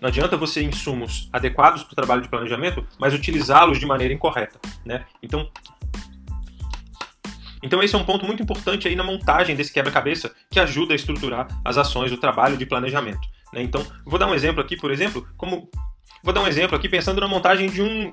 Não 0.00 0.08
adianta 0.08 0.36
você 0.36 0.62
insumos 0.62 1.28
adequados 1.32 1.82
para 1.82 1.92
o 1.92 1.96
trabalho 1.96 2.22
de 2.22 2.28
planejamento, 2.28 2.86
mas 2.98 3.12
utilizá-los 3.12 3.78
de 3.78 3.86
maneira 3.86 4.14
incorreta. 4.14 4.60
Né? 4.84 5.04
Então, 5.22 5.50
então 7.62 7.82
esse 7.82 7.94
é 7.94 7.98
um 7.98 8.04
ponto 8.04 8.24
muito 8.24 8.42
importante 8.42 8.86
aí 8.86 8.94
na 8.94 9.04
montagem 9.04 9.56
desse 9.56 9.72
quebra-cabeça 9.72 10.34
que 10.50 10.60
ajuda 10.60 10.92
a 10.92 10.96
estruturar 10.96 11.48
as 11.64 11.76
ações 11.76 12.10
do 12.10 12.16
trabalho 12.16 12.56
de 12.56 12.66
planejamento. 12.66 13.26
Né? 13.52 13.62
Então, 13.62 13.84
vou 14.04 14.18
dar 14.18 14.26
um 14.26 14.34
exemplo 14.34 14.60
aqui, 14.60 14.76
por 14.76 14.90
exemplo, 14.90 15.26
como 15.36 15.70
vou 16.22 16.32
dar 16.32 16.40
um 16.40 16.46
exemplo 16.46 16.76
aqui 16.76 16.88
pensando 16.88 17.20
na 17.20 17.28
montagem 17.28 17.68
de 17.68 17.82
um 17.82 18.12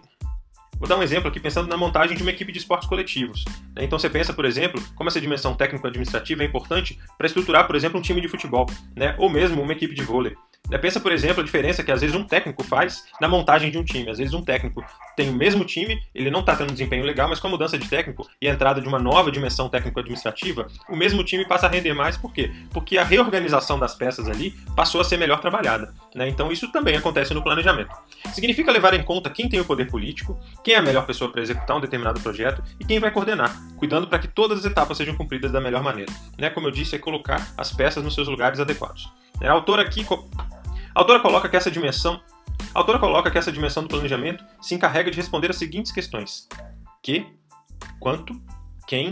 Vou 0.79 0.87
dar 0.87 0.97
um 0.97 1.03
exemplo 1.03 1.29
aqui 1.29 1.39
pensando 1.39 1.67
na 1.67 1.77
montagem 1.77 2.15
de 2.15 2.21
uma 2.21 2.31
equipe 2.31 2.51
de 2.51 2.59
esportes 2.59 2.87
coletivos. 2.87 3.43
Né? 3.75 3.83
Então 3.83 3.97
você 3.97 4.09
pensa, 4.09 4.33
por 4.33 4.45
exemplo, 4.45 4.81
como 4.95 5.09
essa 5.09 5.21
dimensão 5.21 5.55
técnico-administrativa 5.55 6.43
é 6.43 6.45
importante 6.45 6.99
para 7.17 7.27
estruturar, 7.27 7.65
por 7.65 7.75
exemplo, 7.75 7.99
um 7.99 8.01
time 8.01 8.21
de 8.21 8.27
futebol, 8.27 8.65
né? 8.95 9.15
ou 9.17 9.29
mesmo 9.29 9.61
uma 9.61 9.73
equipe 9.73 9.95
de 9.95 10.03
vôlei. 10.03 10.35
Né, 10.69 10.77
pensa, 10.77 10.99
por 10.99 11.11
exemplo, 11.11 11.41
a 11.41 11.45
diferença 11.45 11.83
que 11.83 11.91
às 11.91 12.01
vezes 12.01 12.15
um 12.15 12.23
técnico 12.23 12.63
faz 12.63 13.05
na 13.21 13.27
montagem 13.27 13.69
de 13.69 13.77
um 13.77 13.83
time. 13.83 14.09
Às 14.09 14.17
vezes 14.17 14.33
um 14.33 14.41
técnico 14.41 14.83
tem 15.15 15.29
o 15.29 15.33
mesmo 15.33 15.63
time, 15.63 16.01
ele 16.13 16.31
não 16.31 16.39
está 16.39 16.55
tendo 16.55 16.71
desempenho 16.71 17.05
legal, 17.05 17.29
mas 17.29 17.39
com 17.39 17.47
a 17.47 17.49
mudança 17.49 17.77
de 17.77 17.87
técnico 17.87 18.27
e 18.41 18.49
a 18.49 18.53
entrada 18.53 18.81
de 18.81 18.87
uma 18.87 18.99
nova 18.99 19.31
dimensão 19.31 19.69
técnico-administrativa, 19.69 20.67
o 20.89 20.95
mesmo 20.95 21.23
time 21.23 21.45
passa 21.45 21.67
a 21.67 21.69
render 21.69 21.93
mais. 21.93 22.17
Por 22.17 22.33
quê? 22.33 22.51
Porque 22.71 22.97
a 22.97 23.03
reorganização 23.03 23.77
das 23.77 23.93
peças 23.93 24.27
ali 24.27 24.51
passou 24.75 25.01
a 25.01 25.03
ser 25.03 25.17
melhor 25.17 25.39
trabalhada. 25.39 25.93
Né? 26.13 26.27
Então 26.27 26.51
isso 26.51 26.71
também 26.71 26.95
acontece 26.95 27.33
no 27.33 27.43
planejamento. 27.43 27.95
Significa 28.33 28.71
levar 28.71 28.93
em 28.93 29.03
conta 29.03 29.29
quem 29.29 29.47
tem 29.47 29.59
o 29.59 29.65
poder 29.65 29.89
político, 29.89 30.39
quem 30.65 30.73
é 30.73 30.77
a 30.77 30.81
melhor 30.81 31.05
pessoa 31.05 31.31
para 31.31 31.43
executar 31.43 31.77
um 31.77 31.79
determinado 31.79 32.19
projeto 32.19 32.63
e 32.79 32.83
quem 32.83 32.99
vai 32.99 33.11
coordenar, 33.11 33.55
cuidando 33.77 34.07
para 34.07 34.17
que 34.17 34.27
todas 34.27 34.57
as 34.57 34.65
etapas 34.65 34.97
sejam 34.97 35.15
cumpridas 35.15 35.51
da 35.51 35.61
melhor 35.61 35.83
maneira. 35.83 36.11
Né? 36.39 36.49
Como 36.49 36.65
eu 36.65 36.71
disse, 36.71 36.95
é 36.95 36.97
colocar 36.97 37.53
as 37.55 37.71
peças 37.71 38.03
nos 38.03 38.15
seus 38.15 38.27
lugares 38.27 38.59
adequados. 38.59 39.07
A 39.39 39.51
autora 39.51 39.83
aqui 39.83 40.03
a 40.09 40.99
autora 40.99 41.19
coloca 41.19 41.47
que 41.47 41.55
essa 41.55 41.69
dimensão, 41.69 42.19
a 42.73 42.79
autora 42.79 42.97
coloca 42.97 43.29
que 43.29 43.37
essa 43.37 43.51
dimensão 43.51 43.83
do 43.83 43.89
planejamento 43.89 44.43
se 44.59 44.73
encarrega 44.73 45.11
de 45.11 45.17
responder 45.17 45.51
as 45.51 45.57
seguintes 45.57 45.91
questões: 45.91 46.47
que, 47.03 47.27
quanto, 47.99 48.33
quem, 48.87 49.11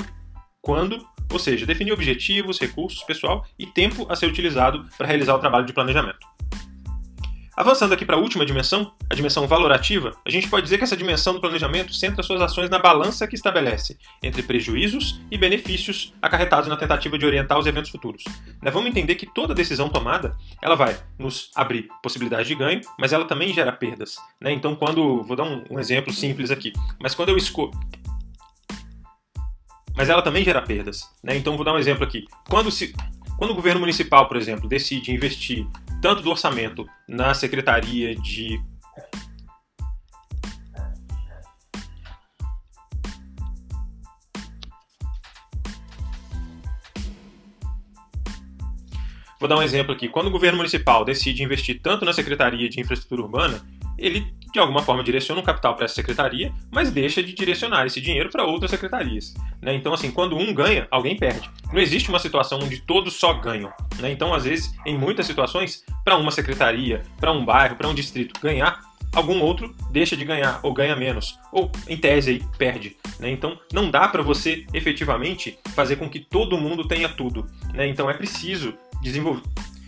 quando, 0.59 1.07
ou 1.31 1.37
seja, 1.37 1.67
definir 1.67 1.91
objetivos, 1.91 2.59
recursos, 2.59 3.03
pessoal 3.03 3.45
e 3.59 3.67
tempo 3.67 4.07
a 4.09 4.15
ser 4.15 4.25
utilizado 4.25 4.89
para 4.97 5.05
realizar 5.05 5.35
o 5.35 5.39
trabalho 5.39 5.67
de 5.67 5.73
planejamento. 5.73 6.32
Avançando 7.55 7.93
aqui 7.93 8.03
para 8.03 8.15
a 8.15 8.19
última 8.19 8.43
dimensão, 8.43 8.93
a 9.07 9.13
dimensão 9.13 9.47
valorativa, 9.47 10.17
a 10.25 10.29
gente 10.29 10.49
pode 10.49 10.63
dizer 10.63 10.79
que 10.79 10.83
essa 10.83 10.97
dimensão 10.97 11.33
do 11.33 11.39
planejamento 11.39 11.93
centra 11.93 12.23
suas 12.23 12.41
ações 12.41 12.67
na 12.67 12.79
balança 12.79 13.27
que 13.27 13.35
estabelece 13.35 13.95
entre 14.23 14.41
prejuízos 14.41 15.21
e 15.29 15.37
benefícios 15.37 16.13
acarretados 16.19 16.67
na 16.67 16.75
tentativa 16.75 17.15
de 17.15 17.25
orientar 17.25 17.59
os 17.59 17.67
eventos 17.67 17.91
futuros. 17.91 18.23
Né, 18.59 18.71
vamos 18.71 18.89
entender 18.89 19.13
que 19.15 19.27
toda 19.27 19.53
decisão 19.53 19.87
tomada, 19.87 20.35
ela 20.63 20.75
vai 20.75 20.97
nos 21.19 21.51
abrir 21.55 21.87
possibilidades 22.01 22.47
de 22.47 22.55
ganho, 22.55 22.81
mas 22.97 23.13
ela 23.13 23.25
também 23.25 23.53
gera 23.53 23.71
perdas. 23.71 24.15
Né? 24.41 24.51
Então, 24.51 24.75
quando 24.75 25.21
vou 25.21 25.37
dar 25.37 25.43
um, 25.43 25.79
exemplo 25.79 26.11
simples 26.11 26.49
aqui, 26.49 26.73
mas 26.99 27.13
quando 27.13 27.29
eu 27.29 27.37
escolho 27.37 27.71
mas 29.95 30.09
ela 30.09 30.23
também 30.23 30.43
gera 30.43 30.59
perdas. 30.59 31.01
Né? 31.23 31.37
Então, 31.37 31.55
vou 31.55 31.63
dar 31.63 31.71
um 31.71 31.77
exemplo 31.77 32.03
aqui. 32.03 32.25
Quando, 32.49 32.71
se, 32.71 32.95
quando 33.37 33.51
o 33.51 33.53
governo 33.53 33.79
municipal, 33.79 34.27
por 34.27 34.37
exemplo, 34.37 34.67
decide 34.67 35.11
investir 35.11 35.67
tanto 36.03 36.21
do 36.21 36.29
orçamento 36.29 36.85
na 37.07 37.33
Secretaria 37.33 38.13
de 38.13 38.61
Vou 49.39 49.47
dar 49.47 49.57
um 49.57 49.61
exemplo 49.61 49.93
aqui. 49.93 50.09
Quando 50.09 50.27
o 50.27 50.31
governo 50.31 50.57
municipal 50.57 51.05
decide 51.05 51.43
investir 51.43 51.81
tanto 51.81 52.05
na 52.05 52.11
Secretaria 52.11 52.69
de 52.69 52.79
Infraestrutura 52.81 53.21
Urbana, 53.21 53.61
ele 53.97 54.33
de 54.53 54.59
alguma 54.59 54.83
forma 54.83 55.03
direciona 55.03 55.41
um 55.41 55.43
capital 55.43 55.75
para 55.75 55.85
essa 55.85 55.95
secretaria, 55.95 56.53
mas 56.71 56.91
deixa 56.91 57.23
de 57.23 57.33
direcionar 57.33 57.87
esse 57.87 57.99
dinheiro 57.99 58.29
para 58.29 58.45
outras 58.45 58.69
secretarias. 58.69 59.33
Né? 59.59 59.73
Então, 59.73 59.91
assim, 59.91 60.11
quando 60.11 60.37
um 60.37 60.53
ganha, 60.53 60.87
alguém 60.91 61.17
perde. 61.17 61.49
Não 61.71 61.81
existe 61.81 62.09
uma 62.09 62.19
situação 62.19 62.59
onde 62.59 62.79
todos 62.79 63.15
só 63.15 63.33
ganham. 63.33 63.73
Né? 63.99 64.11
Então, 64.11 64.31
às 64.31 64.43
vezes, 64.43 64.71
em 64.85 64.95
muitas 64.95 65.25
situações, 65.25 65.83
para 66.05 66.17
uma 66.17 66.29
secretaria, 66.29 67.01
para 67.19 67.31
um 67.31 67.43
bairro, 67.43 67.75
para 67.75 67.87
um 67.87 67.95
distrito 67.95 68.39
ganhar, 68.39 68.79
algum 69.11 69.41
outro 69.41 69.75
deixa 69.89 70.15
de 70.15 70.23
ganhar 70.23 70.59
ou 70.61 70.71
ganha 70.71 70.95
menos, 70.95 71.39
ou 71.51 71.71
em 71.87 71.97
tese 71.97 72.31
aí 72.31 72.43
perde. 72.57 72.95
Né? 73.19 73.29
Então 73.29 73.59
não 73.71 73.89
dá 73.89 74.07
para 74.07 74.21
você 74.21 74.65
efetivamente 74.73 75.57
fazer 75.75 75.95
com 75.95 76.09
que 76.09 76.19
todo 76.19 76.57
mundo 76.57 76.87
tenha 76.87 77.09
tudo. 77.09 77.45
Né? 77.73 77.87
Então 77.87 78.09
é 78.09 78.13
preciso 78.13 78.73
desenvolver, 79.01 79.43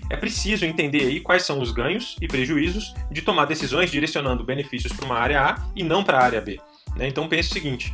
é 0.09 0.15
preciso 0.15 0.65
entender 0.65 1.01
aí 1.01 1.19
quais 1.19 1.43
são 1.43 1.59
os 1.59 1.71
ganhos 1.71 2.15
e 2.21 2.27
prejuízos 2.27 2.93
de 3.11 3.21
tomar 3.21 3.45
decisões 3.45 3.89
direcionando 3.89 4.43
benefícios 4.43 4.93
para 4.93 5.05
uma 5.05 5.17
área 5.17 5.41
A 5.41 5.67
e 5.75 5.83
não 5.83 6.03
para 6.03 6.19
a 6.19 6.23
área 6.23 6.41
B. 6.41 6.59
Né? 6.95 7.07
Então 7.07 7.27
pense 7.27 7.49
o 7.49 7.53
seguinte. 7.53 7.93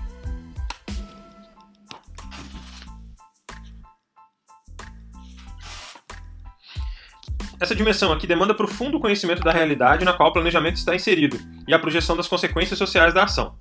Essa 7.59 7.75
dimensão 7.75 8.11
aqui 8.11 8.25
demanda 8.25 8.55
profundo 8.55 8.99
conhecimento 8.99 9.43
da 9.43 9.51
realidade 9.51 10.03
na 10.03 10.13
qual 10.13 10.29
o 10.29 10.33
planejamento 10.33 10.77
está 10.77 10.95
inserido 10.95 11.39
e 11.67 11.73
a 11.73 11.79
projeção 11.79 12.17
das 12.17 12.27
consequências 12.27 12.77
sociais 12.77 13.13
da 13.13 13.23
ação. 13.23 13.55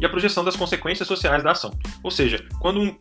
E 0.00 0.04
a 0.04 0.08
projeção 0.08 0.44
das 0.44 0.56
consequências 0.56 1.06
sociais 1.06 1.44
da 1.44 1.52
ação. 1.52 1.70
Ou 2.02 2.10
seja, 2.10 2.44
quando 2.60 2.80
um, 2.80 2.98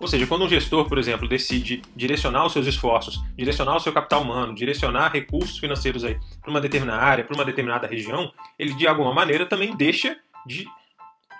ou 0.00 0.06
seja, 0.06 0.26
quando 0.26 0.44
um 0.44 0.48
gestor, 0.48 0.88
por 0.88 0.98
exemplo, 0.98 1.28
decide 1.28 1.82
direcionar 1.94 2.44
os 2.44 2.52
seus 2.52 2.66
esforços, 2.66 3.22
direcionar 3.36 3.76
o 3.76 3.80
seu 3.80 3.92
capital 3.92 4.22
humano, 4.22 4.54
direcionar 4.54 5.12
recursos 5.12 5.58
financeiros 5.58 6.04
aí 6.04 6.18
para 6.40 6.50
uma 6.50 6.60
determinada 6.60 7.02
área, 7.02 7.24
para 7.24 7.34
uma 7.34 7.44
determinada 7.44 7.86
região, 7.86 8.30
ele 8.58 8.74
de 8.74 8.86
alguma 8.86 9.14
maneira 9.14 9.46
também 9.46 9.74
deixa 9.74 10.16
de 10.46 10.66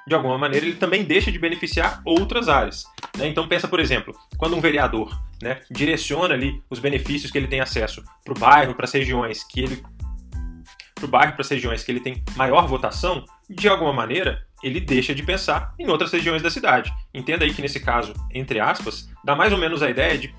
de 0.09 0.15
alguma 0.15 0.39
maneira 0.39 0.65
ele 0.65 0.77
também 0.77 1.03
deixa 1.03 1.33
de 1.33 1.39
beneficiar 1.39 2.01
outras 2.05 2.49
áreas. 2.49 2.85
Né? 3.19 3.27
Então 3.27 3.49
pensa, 3.49 3.67
por 3.67 3.81
exemplo, 3.81 4.15
quando 4.39 4.55
um 4.55 4.61
vereador 4.61 5.21
né, 5.43 5.61
direciona 5.69 6.33
ali 6.33 6.63
os 6.71 6.79
benefícios 6.79 7.33
que 7.33 7.37
ele 7.37 7.49
tem 7.49 7.61
acesso 7.61 8.05
para 8.25 8.33
o 8.33 8.39
bairro, 8.39 8.75
para 8.75 8.85
as 8.85 8.93
regiões 8.93 9.43
que 9.43 9.61
ele 9.61 9.83
para 10.95 11.05
o 11.05 11.09
bairro, 11.09 11.33
para 11.33 11.43
as 11.43 11.49
regiões 11.49 11.85
que 11.85 11.93
ele 11.93 12.01
tem 12.01 12.25
maior 12.37 12.67
votação, 12.67 13.25
de 13.51 13.69
alguma 13.69 13.93
maneira, 13.93 14.46
ele 14.63 14.81
deixa 14.81 15.15
de 15.15 15.23
pensar 15.23 15.75
em 15.79 15.89
outras 15.89 16.13
regiões 16.13 16.43
da 16.43 16.51
cidade. 16.51 16.93
Entenda 17.13 17.45
aí 17.45 17.53
que 17.53 17.63
nesse 17.63 17.81
caso, 17.81 18.13
entre 18.33 18.61
aspas, 18.61 19.09
dá 19.25 19.35
mais 19.35 19.53
ou 19.53 19.59
menos 19.59 19.83
a 19.83 19.91
ideia 19.91 20.17
de 20.17 20.35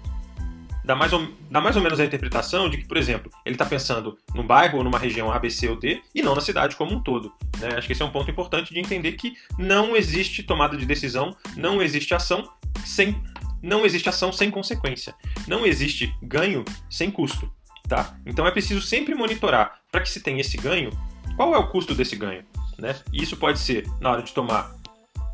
dá 0.87 0.95
mais 0.95 1.11
ou, 1.11 1.27
dá 1.51 1.59
mais 1.59 1.75
ou 1.75 1.81
menos 1.81 1.99
a 1.99 2.05
interpretação 2.05 2.69
de 2.69 2.77
que, 2.77 2.87
por 2.87 2.95
exemplo, 2.95 3.29
ele 3.45 3.55
está 3.55 3.65
pensando 3.65 4.17
num 4.33 4.47
bairro 4.47 4.77
ou 4.77 4.83
numa 4.85 4.97
região 4.97 5.29
A, 5.29 5.37
B, 5.37 5.49
C 5.49 5.67
ou 5.67 5.75
D 5.75 6.01
e 6.15 6.21
não 6.21 6.33
na 6.33 6.39
cidade 6.39 6.77
como 6.77 6.95
um 6.95 7.01
todo. 7.01 7.33
Né? 7.59 7.75
Acho 7.75 7.87
que 7.87 7.93
esse 7.93 8.01
é 8.01 8.05
um 8.05 8.09
ponto 8.09 8.31
importante 8.31 8.73
de 8.73 8.79
entender 8.79 9.11
que 9.11 9.35
não 9.59 9.97
existe 9.97 10.41
tomada 10.43 10.77
de 10.77 10.85
decisão, 10.85 11.35
não 11.57 11.81
existe 11.81 12.15
ação 12.15 12.49
sem 12.85 13.21
não 13.61 13.85
existe 13.85 14.07
ação 14.07 14.31
sem 14.31 14.51
consequência, 14.51 15.15
não 15.47 15.65
existe 15.65 16.15
ganho 16.21 16.63
sem 16.89 17.11
custo. 17.11 17.51
Tá? 17.87 18.15
Então 18.25 18.47
é 18.47 18.51
preciso 18.51 18.81
sempre 18.81 19.13
monitorar 19.13 19.79
para 19.91 20.01
que 20.01 20.09
se 20.09 20.21
tenha 20.21 20.41
esse 20.41 20.57
ganho, 20.57 20.91
qual 21.35 21.53
é 21.53 21.57
o 21.57 21.67
custo 21.67 21.93
desse 21.93 22.15
ganho. 22.15 22.45
Né? 22.77 22.95
Isso 23.11 23.37
pode 23.37 23.59
ser 23.59 23.85
na 23.99 24.11
hora 24.11 24.21
de 24.21 24.33
tomar. 24.33 24.75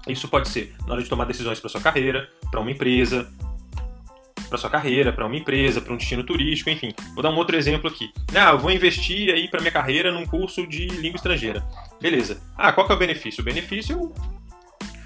Isso 0.07 0.27
pode 0.27 0.49
ser 0.49 0.73
na 0.85 0.93
hora 0.93 1.03
de 1.03 1.09
tomar 1.09 1.25
decisões 1.25 1.59
para 1.59 1.69
sua 1.69 1.81
carreira, 1.81 2.29
para 2.51 2.59
uma 2.59 2.71
empresa, 2.71 3.29
para 4.49 4.57
sua 4.57 4.69
carreira, 4.69 5.11
para 5.11 5.25
uma 5.25 5.35
empresa, 5.35 5.81
para 5.81 5.93
um 5.93 5.97
destino 5.97 6.23
turístico, 6.23 6.69
enfim. 6.69 6.93
Vou 7.15 7.23
dar 7.23 7.31
um 7.31 7.35
outro 7.35 7.55
exemplo 7.55 7.89
aqui. 7.89 8.11
Ah, 8.35 8.51
eu 8.51 8.59
vou 8.59 8.69
investir 8.71 9.33
aí 9.33 9.47
para 9.47 9.59
minha 9.59 9.71
carreira 9.71 10.11
num 10.11 10.25
curso 10.25 10.67
de 10.67 10.85
língua 10.87 11.15
estrangeira. 11.15 11.63
Beleza. 11.99 12.39
Ah, 12.55 12.71
qual 12.71 12.85
que 12.85 12.93
é 12.93 12.95
o 12.95 12.99
benefício? 12.99 13.41
O 13.41 13.43
benefício 13.45 14.13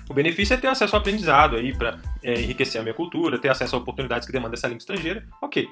O 0.09 0.13
benefício 0.13 0.53
é 0.53 0.57
ter 0.57 0.67
acesso 0.67 0.95
ao 0.95 1.01
aprendizado 1.01 1.55
aí 1.55 1.73
para 1.73 1.99
é, 2.23 2.41
enriquecer 2.41 2.79
a 2.81 2.83
minha 2.83 2.93
cultura, 2.93 3.39
ter 3.39 3.49
acesso 3.49 3.75
a 3.75 3.79
oportunidades 3.79 4.25
que 4.25 4.33
demandam 4.33 4.53
essa 4.53 4.67
língua 4.67 4.79
estrangeira. 4.79 5.25
Ok. 5.41 5.67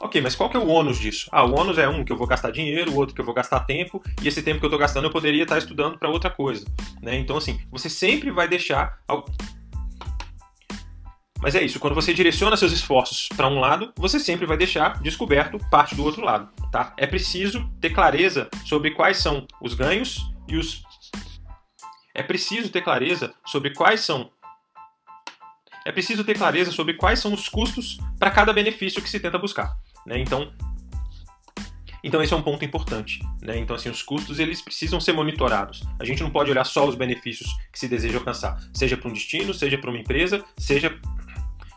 Ok, 0.00 0.20
mas 0.20 0.34
qual 0.34 0.50
que 0.50 0.56
é 0.56 0.60
o 0.60 0.66
ônus 0.66 0.98
disso? 0.98 1.28
Ah, 1.32 1.44
o 1.44 1.58
ônus 1.58 1.78
é 1.78 1.88
um 1.88 2.04
que 2.04 2.12
eu 2.12 2.16
vou 2.16 2.26
gastar 2.26 2.50
dinheiro, 2.50 2.92
o 2.92 2.96
outro 2.96 3.14
que 3.14 3.20
eu 3.20 3.24
vou 3.24 3.34
gastar 3.34 3.60
tempo, 3.60 4.02
e 4.22 4.28
esse 4.28 4.42
tempo 4.42 4.58
que 4.60 4.66
eu 4.66 4.68
estou 4.68 4.78
gastando 4.78 5.06
eu 5.06 5.10
poderia 5.10 5.42
estar 5.42 5.56
estudando 5.56 5.98
para 5.98 6.10
outra 6.10 6.28
coisa. 6.28 6.66
Né? 7.02 7.16
Então, 7.16 7.36
assim, 7.36 7.58
você 7.70 7.88
sempre 7.88 8.30
vai 8.30 8.46
deixar. 8.46 8.98
Mas 11.40 11.54
é 11.54 11.62
isso, 11.62 11.78
quando 11.78 11.94
você 11.94 12.12
direciona 12.12 12.56
seus 12.56 12.72
esforços 12.72 13.28
para 13.36 13.48
um 13.48 13.58
lado, 13.58 13.92
você 13.96 14.20
sempre 14.20 14.46
vai 14.46 14.56
deixar 14.56 15.00
descoberto 15.00 15.58
parte 15.70 15.94
do 15.94 16.04
outro 16.04 16.22
lado. 16.22 16.50
Tá? 16.70 16.92
É 16.98 17.06
preciso 17.06 17.66
ter 17.80 17.90
clareza 17.90 18.48
sobre 18.66 18.90
quais 18.90 19.18
são 19.18 19.46
os 19.62 19.72
ganhos 19.72 20.30
e 20.46 20.56
os. 20.56 20.82
É 22.14 22.22
preciso 22.22 22.70
ter 22.70 22.82
clareza 22.82 23.34
sobre 23.46 23.70
quais 23.70 24.00
são 24.00 24.30
é 25.86 25.92
preciso 25.92 26.24
ter 26.24 26.36
clareza 26.36 26.72
sobre 26.72 26.94
quais 26.94 27.20
são 27.20 27.32
os 27.32 27.48
custos 27.48 27.98
para 28.18 28.28
cada 28.28 28.52
benefício 28.52 29.00
que 29.00 29.08
se 29.08 29.20
tenta 29.20 29.38
buscar. 29.38 29.76
Né? 30.04 30.18
Então, 30.18 30.52
então 32.02 32.20
esse 32.20 32.34
é 32.34 32.36
um 32.36 32.42
ponto 32.42 32.64
importante. 32.64 33.20
Né? 33.40 33.56
Então, 33.58 33.76
assim, 33.76 33.88
os 33.88 34.02
custos 34.02 34.40
eles 34.40 34.60
precisam 34.60 35.00
ser 35.00 35.12
monitorados. 35.12 35.84
A 36.00 36.04
gente 36.04 36.24
não 36.24 36.30
pode 36.30 36.50
olhar 36.50 36.64
só 36.64 36.88
os 36.88 36.96
benefícios 36.96 37.48
que 37.72 37.78
se 37.78 37.86
deseja 37.86 38.18
alcançar, 38.18 38.58
seja 38.74 38.96
para 38.96 39.08
um 39.08 39.12
destino, 39.12 39.54
seja 39.54 39.78
para 39.78 39.88
uma 39.88 40.00
empresa, 40.00 40.44
seja 40.58 40.92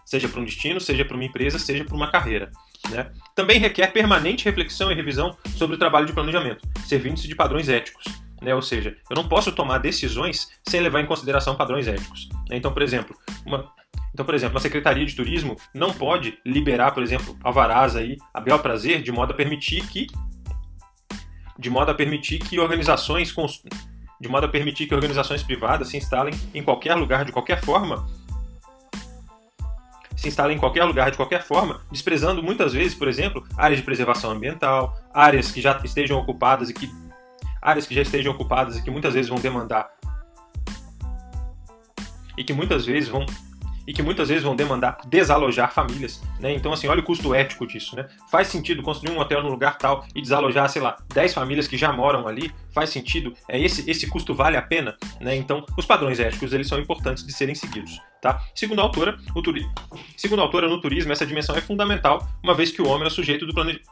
seja 0.04 0.28
para 0.28 0.41
um 0.41 0.45
destino, 0.45 0.82
seja 0.82 1.06
para 1.06 1.13
uma 1.13 1.24
empresa, 1.26 1.60
seja 1.60 1.86
para 1.86 1.95
uma 1.95 2.10
carreira. 2.10 2.50
Né? 2.89 3.12
Também 3.36 3.60
requer 3.60 3.93
permanente 3.93 4.43
reflexão 4.43 4.91
e 4.91 4.95
revisão 4.95 5.38
sobre 5.56 5.76
o 5.76 5.80
trabalho 5.80 6.08
de 6.08 6.13
planejamento, 6.13 6.67
servindo-se 6.88 7.28
de 7.28 7.36
padrões 7.36 7.69
éticos. 7.69 8.06
Né? 8.41 8.56
Ou 8.56 8.62
seja, 8.63 8.98
eu 9.08 9.15
não 9.15 9.28
posso 9.28 9.52
tomar 9.52 9.78
decisões 9.78 10.50
sem 10.67 10.82
levar 10.82 11.02
em 11.02 11.06
consideração 11.06 11.56
padrões 11.56 11.88
éticos. 11.88 12.28
Né? 12.50 12.58
Então, 12.58 12.74
por 12.74 12.82
exemplo, 12.82 13.15
uma, 13.45 13.72
então, 14.13 14.25
por 14.25 14.36
exemplo, 14.36 14.58
a 14.58 14.62
Secretaria 14.62 15.06
de 15.06 15.15
Turismo 15.15 15.56
não 15.73 15.93
pode 15.93 16.38
liberar, 16.45 16.91
por 16.91 17.02
exemplo, 17.02 17.38
alvarás 17.43 17.95
aí 17.95 18.17
a 18.34 18.41
bel 18.41 18.60
prazer 18.60 19.02
de 19.02 19.12
modo 19.12 19.32
a 19.32 19.36
permitir 19.36 19.88
que 19.88 20.08
de 21.58 21.69
modo 21.69 21.91
a 21.91 21.93
permitir 21.93 22.39
que 22.39 22.60
organizações 22.60 23.34
de 24.19 24.28
modo 24.28 24.45
a 24.45 24.49
permitir 24.49 24.88
que 24.88 24.95
organizações 24.95 25.43
privadas 25.43 25.89
se 25.89 25.97
instalem 25.97 26.34
em 26.54 26.63
qualquer 26.63 26.95
lugar 26.95 27.23
de 27.23 27.32
qualquer 27.32 27.62
forma 27.62 28.08
se 30.17 30.28
instalem 30.28 30.58
em 30.58 30.60
qualquer 30.60 30.84
lugar 30.84 31.12
de 31.12 31.15
qualquer 31.15 31.41
forma, 31.41 31.80
desprezando 31.89 32.43
muitas 32.43 32.73
vezes, 32.73 32.93
por 32.93 33.08
exemplo, 33.08 33.41
áreas 33.56 33.80
de 33.80 33.86
preservação 33.86 34.32
ambiental, 34.32 34.99
áreas 35.13 35.49
que 35.49 35.62
já 35.62 35.80
estejam 35.82 36.19
ocupadas 36.19 36.69
e 36.69 36.73
que 36.73 36.91
áreas 37.62 37.88
que 37.88 37.95
já 37.95 38.02
estejam 38.02 38.34
ocupadas 38.34 38.75
e 38.75 38.84
que 38.84 38.91
muitas 38.91 39.13
vezes 39.13 39.30
vão 39.30 39.39
demandar 39.39 39.89
e 42.38 42.43
que 42.43 42.52
muitas 42.52 42.86
vezes 42.86 43.08
vão 43.08 43.25
e 43.89 43.93
que 43.93 44.04
muitas 44.04 44.30
vezes 44.30 44.43
vão 44.43 44.56
demandar 44.56 44.99
desalojar 45.08 45.73
famílias, 45.73 46.21
né? 46.39 46.54
Então, 46.54 46.71
assim, 46.71 46.88
olha 46.88 46.99
o 46.99 47.04
custo 47.04 47.34
ético 47.34 47.65
disso, 47.65 47.95
né? 47.95 48.06
Faz 48.30 48.47
sentido 48.47 48.84
construir 48.84 49.12
um 49.12 49.19
hotel 49.19 49.41
no 49.41 49.49
lugar 49.49 49.80
tal 49.80 50.06
e 50.13 50.21
desalojar, 50.21 50.69
sei 50.69 50.80
lá, 50.80 50.95
10 51.12 51.34
famílias 51.34 51.67
que 51.67 51.75
já 51.75 51.91
moram 51.91 52.28
ali? 52.28 52.54
Faz 52.71 52.91
sentido? 52.91 53.34
É 53.49 53.60
esse, 53.60 53.89
esse 53.89 54.06
custo 54.06 54.36
vale 54.36 54.58
a 54.58 54.62
pena? 54.62 54.95
Né? 55.19 55.36
Então, 55.36 55.65
os 55.75 55.88
padrões 55.88 56.19
éticos, 56.19 56.54
eles 56.54 56.67
são 56.67 56.78
importantes 56.78 57.25
de 57.25 57.34
serem 57.34 57.56
seguidos, 57.56 57.99
tá? 58.21 58.41
Segundo 58.55 58.79
a 58.79 58.84
autora, 58.84 59.17
o 59.36 59.41
turi... 59.41 59.65
Segundo 60.17 60.39
a 60.39 60.43
autora, 60.43 60.67
no 60.67 60.79
turismo, 60.82 61.12
essa 61.12 61.25
dimensão 61.25 61.55
é 61.55 61.62
fundamental, 61.62 62.27
uma 62.43 62.53
vez 62.53 62.71
que 62.71 62.82
o 62.82 62.88
homem 62.88 63.08
é 63.08 63.10
sujeito 63.10 63.45
do 63.45 63.53
planejamento 63.53 63.89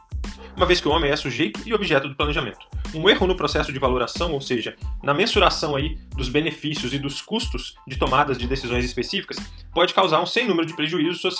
uma 0.58 0.66
vez 0.66 0.80
que 0.80 0.88
o 0.88 0.90
homem 0.90 1.08
é 1.08 1.14
sujeito 1.14 1.60
e 1.64 1.72
objeto 1.72 2.08
do 2.08 2.16
planejamento. 2.16 2.58
Um 2.92 3.08
erro 3.08 3.28
no 3.28 3.36
processo 3.36 3.72
de 3.72 3.78
valoração, 3.78 4.32
ou 4.32 4.40
seja, 4.40 4.76
na 5.02 5.14
mensuração 5.14 5.76
aí 5.76 5.96
dos 6.16 6.28
benefícios 6.28 6.92
e 6.92 6.98
dos 6.98 7.22
custos 7.22 7.76
de 7.86 7.96
tomadas 7.96 8.36
de 8.36 8.46
decisões 8.46 8.84
específicas, 8.84 9.38
pode 9.72 9.94
causar 9.94 10.20
um 10.20 10.26
sem 10.26 10.48
número 10.48 10.66
de 10.66 10.74
prejuízos 10.74 11.38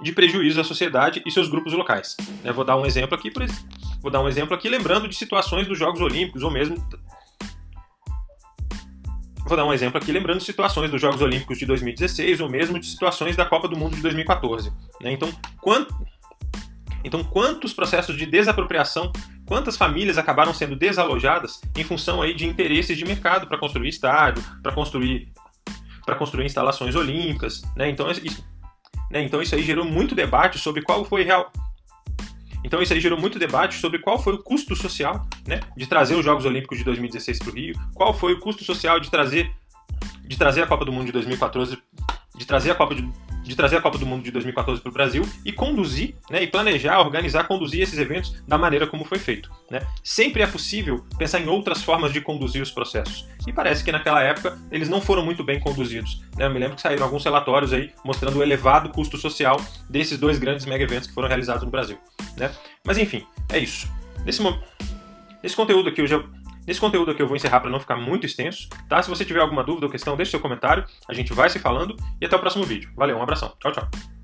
de 0.00 0.12
prejuízo 0.12 0.60
à 0.60 0.64
sociedade 0.64 1.22
e 1.24 1.30
seus 1.30 1.48
grupos 1.48 1.72
locais. 1.72 2.16
Eu 2.44 2.52
vou 2.52 2.64
dar 2.64 2.76
um 2.76 2.84
exemplo 2.84 3.16
aqui, 3.16 3.30
por 3.30 3.44
vou 4.00 4.10
dar 4.10 4.20
um 4.20 4.28
exemplo 4.28 4.54
aqui 4.54 4.68
lembrando 4.68 5.08
de 5.08 5.14
situações 5.14 5.68
dos 5.68 5.78
Jogos 5.78 6.00
Olímpicos 6.00 6.42
ou 6.42 6.50
mesmo 6.50 6.76
Vou 9.48 9.56
dar 9.56 9.64
um 9.64 9.72
exemplo 9.72 9.96
aqui, 9.96 10.12
lembrando 10.12 10.42
situações 10.42 10.90
dos 10.90 11.00
Jogos 11.00 11.22
Olímpicos 11.22 11.58
de 11.58 11.64
2016 11.64 12.40
ou 12.40 12.50
mesmo 12.50 12.78
de 12.78 12.86
situações 12.86 13.34
da 13.34 13.46
Copa 13.46 13.66
do 13.66 13.78
Mundo 13.78 13.96
de 13.96 14.02
2014. 14.02 14.70
Né? 15.00 15.10
Então, 15.10 15.32
quanto, 15.58 15.94
então, 17.02 17.24
quantos 17.24 17.72
processos 17.72 18.14
de 18.14 18.26
desapropriação, 18.26 19.10
quantas 19.46 19.74
famílias 19.74 20.18
acabaram 20.18 20.52
sendo 20.52 20.76
desalojadas 20.76 21.62
em 21.74 21.82
função 21.82 22.20
aí 22.20 22.34
de 22.34 22.44
interesses 22.44 22.98
de 22.98 23.06
mercado 23.06 23.46
para 23.46 23.56
construir 23.56 23.88
estádio, 23.88 24.44
para 24.62 24.70
construir 24.70 25.32
para 26.04 26.14
construir 26.16 26.46
instalações 26.46 26.94
olímpicas, 26.94 27.62
né? 27.76 27.88
Então 27.90 28.10
isso, 28.10 28.42
né? 29.10 29.22
então 29.22 29.42
isso 29.42 29.54
aí 29.54 29.62
gerou 29.62 29.84
muito 29.84 30.14
debate 30.14 30.58
sobre 30.58 30.80
qual 30.80 31.04
foi 31.04 31.22
real 31.22 31.52
então 32.64 32.82
isso 32.82 32.92
aí 32.92 33.00
gerou 33.00 33.18
muito 33.18 33.38
debate 33.38 33.76
sobre 33.76 33.98
qual 33.98 34.18
foi 34.18 34.34
o 34.34 34.42
custo 34.42 34.74
social 34.74 35.26
né, 35.46 35.60
de 35.76 35.86
trazer 35.86 36.14
os 36.14 36.24
Jogos 36.24 36.44
Olímpicos 36.44 36.78
de 36.78 36.84
2016 36.84 37.38
para 37.38 37.50
o 37.50 37.54
Rio, 37.54 37.74
qual 37.94 38.12
foi 38.12 38.32
o 38.32 38.40
custo 38.40 38.64
social 38.64 38.98
de 39.00 39.10
trazer, 39.10 39.50
de 40.24 40.36
trazer 40.36 40.62
a 40.62 40.66
Copa 40.66 40.84
do 40.84 40.92
Mundo 40.92 41.06
de 41.06 41.12
2014, 41.12 41.78
de 42.36 42.46
trazer 42.46 42.70
a 42.70 42.74
Copa 42.74 42.94
de, 42.94 43.08
de 43.48 43.56
trazer 43.56 43.76
a 43.76 43.80
Copa 43.80 43.96
do 43.96 44.04
Mundo 44.04 44.22
de 44.22 44.30
2014 44.30 44.82
para 44.82 44.90
o 44.90 44.92
Brasil 44.92 45.26
e 45.42 45.50
conduzir, 45.50 46.14
né, 46.30 46.42
e 46.42 46.46
planejar, 46.46 47.00
organizar, 47.00 47.44
conduzir 47.44 47.80
esses 47.80 47.98
eventos 47.98 48.36
da 48.46 48.58
maneira 48.58 48.86
como 48.86 49.04
foi 49.04 49.18
feito. 49.18 49.50
Né? 49.70 49.80
Sempre 50.04 50.42
é 50.42 50.46
possível 50.46 51.04
pensar 51.16 51.40
em 51.40 51.48
outras 51.48 51.82
formas 51.82 52.12
de 52.12 52.20
conduzir 52.20 52.62
os 52.62 52.70
processos. 52.70 53.26
E 53.46 53.52
parece 53.52 53.82
que 53.82 53.90
naquela 53.90 54.22
época 54.22 54.58
eles 54.70 54.88
não 54.88 55.00
foram 55.00 55.24
muito 55.24 55.42
bem 55.42 55.58
conduzidos. 55.58 56.22
Né? 56.36 56.44
Eu 56.44 56.50
me 56.50 56.58
lembro 56.58 56.76
que 56.76 56.82
saíram 56.82 57.04
alguns 57.04 57.24
relatórios 57.24 57.72
aí 57.72 57.90
mostrando 58.04 58.38
o 58.38 58.42
elevado 58.42 58.90
custo 58.90 59.16
social 59.16 59.58
desses 59.88 60.18
dois 60.18 60.38
grandes 60.38 60.66
mega 60.66 60.84
eventos 60.84 61.08
que 61.08 61.14
foram 61.14 61.28
realizados 61.28 61.64
no 61.64 61.70
Brasil. 61.70 61.96
Né? 62.36 62.50
Mas 62.84 62.98
enfim, 62.98 63.26
é 63.50 63.58
isso. 63.58 63.88
Nesse, 64.26 64.42
nesse 65.42 65.56
conteúdo 65.56 65.88
aqui 65.88 66.02
eu 66.02 66.06
já 66.06 66.22
Nesse 66.68 66.80
conteúdo 66.80 67.10
aqui 67.10 67.22
eu 67.22 67.26
vou 67.26 67.34
encerrar 67.34 67.60
para 67.60 67.70
não 67.70 67.80
ficar 67.80 67.96
muito 67.96 68.26
extenso, 68.26 68.68
tá? 68.86 69.02
Se 69.02 69.08
você 69.08 69.24
tiver 69.24 69.40
alguma 69.40 69.64
dúvida 69.64 69.86
ou 69.86 69.90
questão, 69.90 70.14
deixe 70.14 70.32
seu 70.32 70.38
comentário, 70.38 70.84
a 71.08 71.14
gente 71.14 71.32
vai 71.32 71.48
se 71.48 71.58
falando 71.58 71.96
e 72.20 72.26
até 72.26 72.36
o 72.36 72.38
próximo 72.38 72.62
vídeo. 72.64 72.90
Valeu, 72.94 73.16
um 73.16 73.22
abração. 73.22 73.54
Tchau, 73.58 73.72
tchau. 73.72 74.17